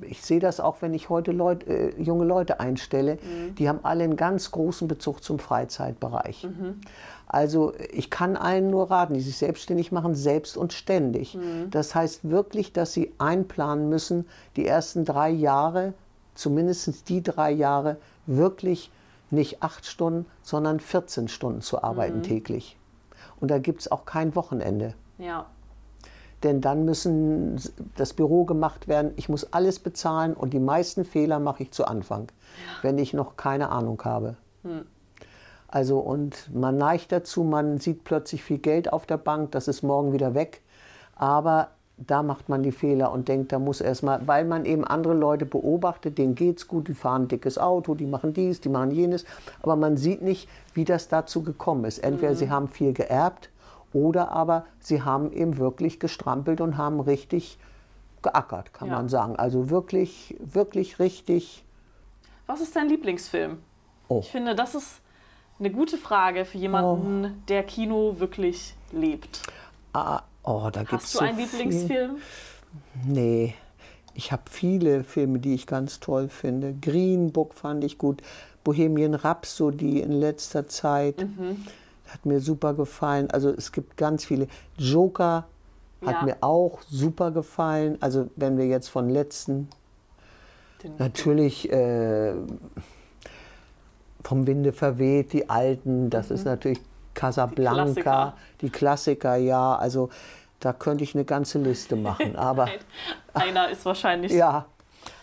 [0.00, 3.18] ich sehe das auch, wenn ich heute Leut, äh, junge Leute einstelle,
[3.58, 6.48] die haben alle einen ganz großen Bezug zum Freizeitbereich.
[7.28, 11.38] Also ich kann allen nur raten, die sich selbstständig machen, selbst und ständig.
[11.70, 14.26] Das heißt wirklich, dass sie einplanen müssen,
[14.56, 15.94] die ersten drei Jahre,
[16.34, 18.90] zumindest die drei Jahre, wirklich
[19.30, 22.76] nicht acht Stunden, sondern 14 Stunden zu arbeiten täglich.
[23.40, 25.46] Und da gibt es auch kein Wochenende Ja,
[26.42, 27.60] denn dann müssen
[27.96, 29.12] das Büro gemacht werden.
[29.16, 32.30] Ich muss alles bezahlen und die meisten Fehler mache ich zu Anfang,
[32.82, 34.36] wenn ich noch keine Ahnung habe.
[35.68, 39.82] Also und man neigt dazu, man sieht plötzlich viel Geld auf der Bank, das ist
[39.82, 40.62] morgen wieder weg,
[41.14, 41.68] aber
[41.98, 45.46] da macht man die Fehler und denkt, da muss erstmal, weil man eben andere Leute
[45.46, 49.24] beobachtet, denen geht's gut, die fahren ein dickes Auto, die machen dies, die machen jenes,
[49.62, 51.98] aber man sieht nicht, wie das dazu gekommen ist.
[51.98, 53.50] Entweder sie haben viel geerbt
[53.92, 57.58] oder aber sie haben eben wirklich gestrampelt und haben richtig
[58.22, 58.94] geackert, kann Ja.
[58.96, 59.36] man sagen.
[59.36, 61.64] Also wirklich, wirklich richtig.
[62.46, 63.58] Was ist dein Lieblingsfilm?
[64.08, 64.20] Oh.
[64.20, 65.00] Ich finde, das ist
[65.58, 67.42] eine gute Frage für jemanden, Oh.
[67.48, 69.42] der Kino wirklich lebt.
[69.92, 71.38] Ah, oh, da gibt's Hast du so einen.
[71.38, 72.16] Lieblingsfilm?
[73.06, 73.54] Nee,
[74.14, 76.74] ich habe viele Filme, die ich ganz toll finde.
[76.80, 78.22] Green Book fand ich gut.
[78.64, 81.64] Bohemian Rhapsody in letzter Zeit Mhm.
[82.08, 83.30] hat mir super gefallen.
[83.30, 84.46] Also es gibt ganz viele.
[84.78, 85.46] Joker
[86.04, 86.22] hat Ja.
[86.24, 87.96] mir auch super gefallen.
[88.00, 89.68] Also wenn wir jetzt von letzten
[90.82, 92.34] Den, Natürlich äh,
[94.24, 96.80] vom Winde verweht, die alten, das ist natürlich
[97.14, 97.94] Casablanca, Mhm.
[97.94, 98.32] Klassiker.
[98.60, 99.36] die Klassiker.
[99.36, 99.74] ja.
[99.76, 100.08] Also
[100.60, 102.36] da könnte ich eine ganze Liste machen.
[102.36, 102.68] Aber
[103.34, 104.32] Einer ist wahrscheinlich.
[104.32, 104.66] ja,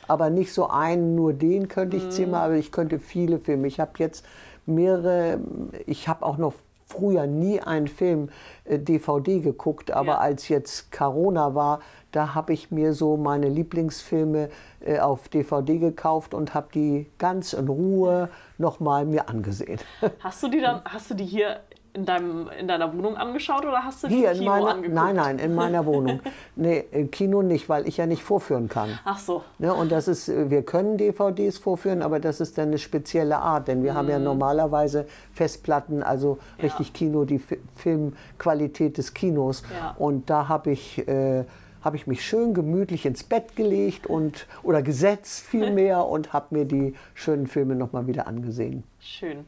[0.08, 3.68] aber nicht so einen, nur den könnte ich ziehen, aber ich könnte viele Filme.
[3.68, 4.26] Ich habe jetzt
[4.66, 5.40] mehrere,
[5.86, 6.54] ich habe auch noch
[6.88, 8.30] früher nie einen Film
[8.66, 10.18] äh, DVD geguckt, aber Ja.
[10.18, 11.82] als jetzt Corona war,
[12.12, 14.50] da habe ich mir so meine Lieblingsfilme
[14.84, 19.80] äh, auf DVD gekauft und habe die ganz in Ruhe nochmal mir angesehen.
[20.22, 21.60] Hast du die dann, hast du die hier
[21.94, 24.94] in, deinem, in deiner Wohnung angeschaut oder hast du die Hier Kino meiner, angeguckt?
[24.96, 26.20] nein, nein, in meiner Wohnung.
[26.56, 29.00] Nee, im Kino nicht, weil ich ja nicht vorführen kann.
[29.06, 29.44] Ach so.
[29.60, 33.68] Ne, und das ist, wir können DVDs vorführen, aber das ist dann eine spezielle Art,
[33.70, 36.64] denn wir haben ja normalerweise Festplatten, also Ja.
[36.66, 39.64] richtig Kino, die Fi- Filmqualität des Kinos.
[39.74, 39.96] Ja.
[39.98, 41.46] Und da habe ich, äh,
[41.82, 46.66] hab ich mich schön gemütlich ins Bett gelegt und oder gesetzt vielmehr und habe mir
[46.66, 48.84] die schönen Filme nochmal wieder angesehen.
[49.00, 49.46] Schön.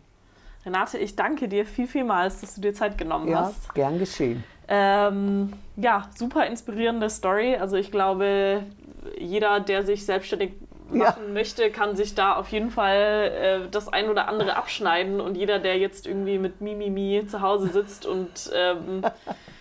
[0.66, 3.74] Renate, ich danke dir viel, vielmals, dass du dir Zeit genommen Ja, hast.
[3.74, 4.43] gern geschehen.
[4.68, 7.55] Ähm, ja, super inspirierende Story.
[7.55, 8.64] Also ich glaube,
[9.18, 10.51] jeder, der sich selbstständig
[10.93, 10.99] Ja.
[11.05, 15.20] machen möchte, kann sich da auf jeden Fall äh, das ein oder andere abschneiden.
[15.22, 19.01] Und jeder, der jetzt irgendwie mit Mimimi zu Hause sitzt und ähm,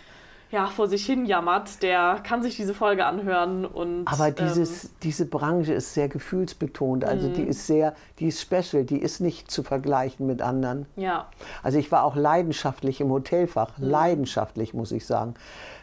[0.51, 3.64] ja, vor sich hin jammert, der kann sich diese Folge anhören.
[3.64, 8.40] Und, Aber ähm, dieses, diese Branche ist sehr gefühlsbetont, also die ist sehr, die ist
[8.40, 10.86] special, die ist nicht zu vergleichen mit anderen.
[10.96, 11.26] ja,
[11.62, 15.34] Also ich war auch leidenschaftlich im Hotelfach, leidenschaftlich muss ich sagen.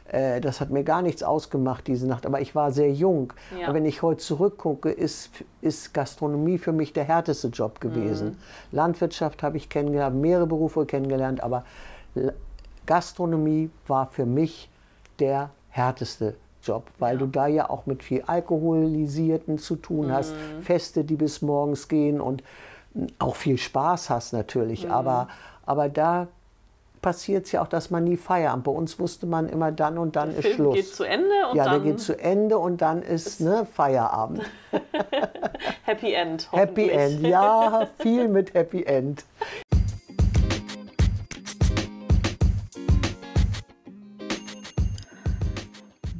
[0.09, 3.33] Äh, Das hat mir gar nichts ausgemacht diese Nacht, aber ich war sehr jung.
[3.59, 3.67] Ja.
[3.69, 5.29] Und wenn ich heute zurückgucke, ist,
[5.61, 8.37] ist Gastronomie für mich der härteste Job gewesen.
[8.71, 11.63] Landwirtschaft habe ich kennengelernt, mehrere Berufe kennengelernt, aber
[12.87, 14.69] Gastronomie war für mich
[15.19, 17.19] der härteste Job, weil Ja.
[17.19, 20.33] du da ja auch mit viel Alkoholisierten zu tun hast,
[20.63, 22.43] Feste, die bis morgens gehen und
[23.19, 24.89] auch viel Spaß hast natürlich.
[24.89, 25.27] Aber,
[25.65, 26.27] aber da
[27.01, 28.63] passiert es ja auch, dass man nie feiert.
[28.63, 30.75] Bei uns wusste man immer dann und dann Der ist Film Schluss.
[30.75, 34.41] geht zu Ende und ja, dann der geht zu Ende und dann ist ne, Feierabend.
[35.83, 36.51] Happy End.
[36.51, 36.89] Happy.
[36.89, 39.23] End, ja, viel mit Happy End.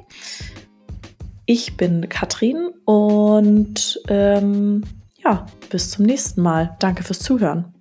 [1.46, 4.84] Ich bin Katrin und ähm,
[5.24, 6.76] ja, bis zum nächsten Mal.
[6.80, 7.74] Danke fürs Zuhören.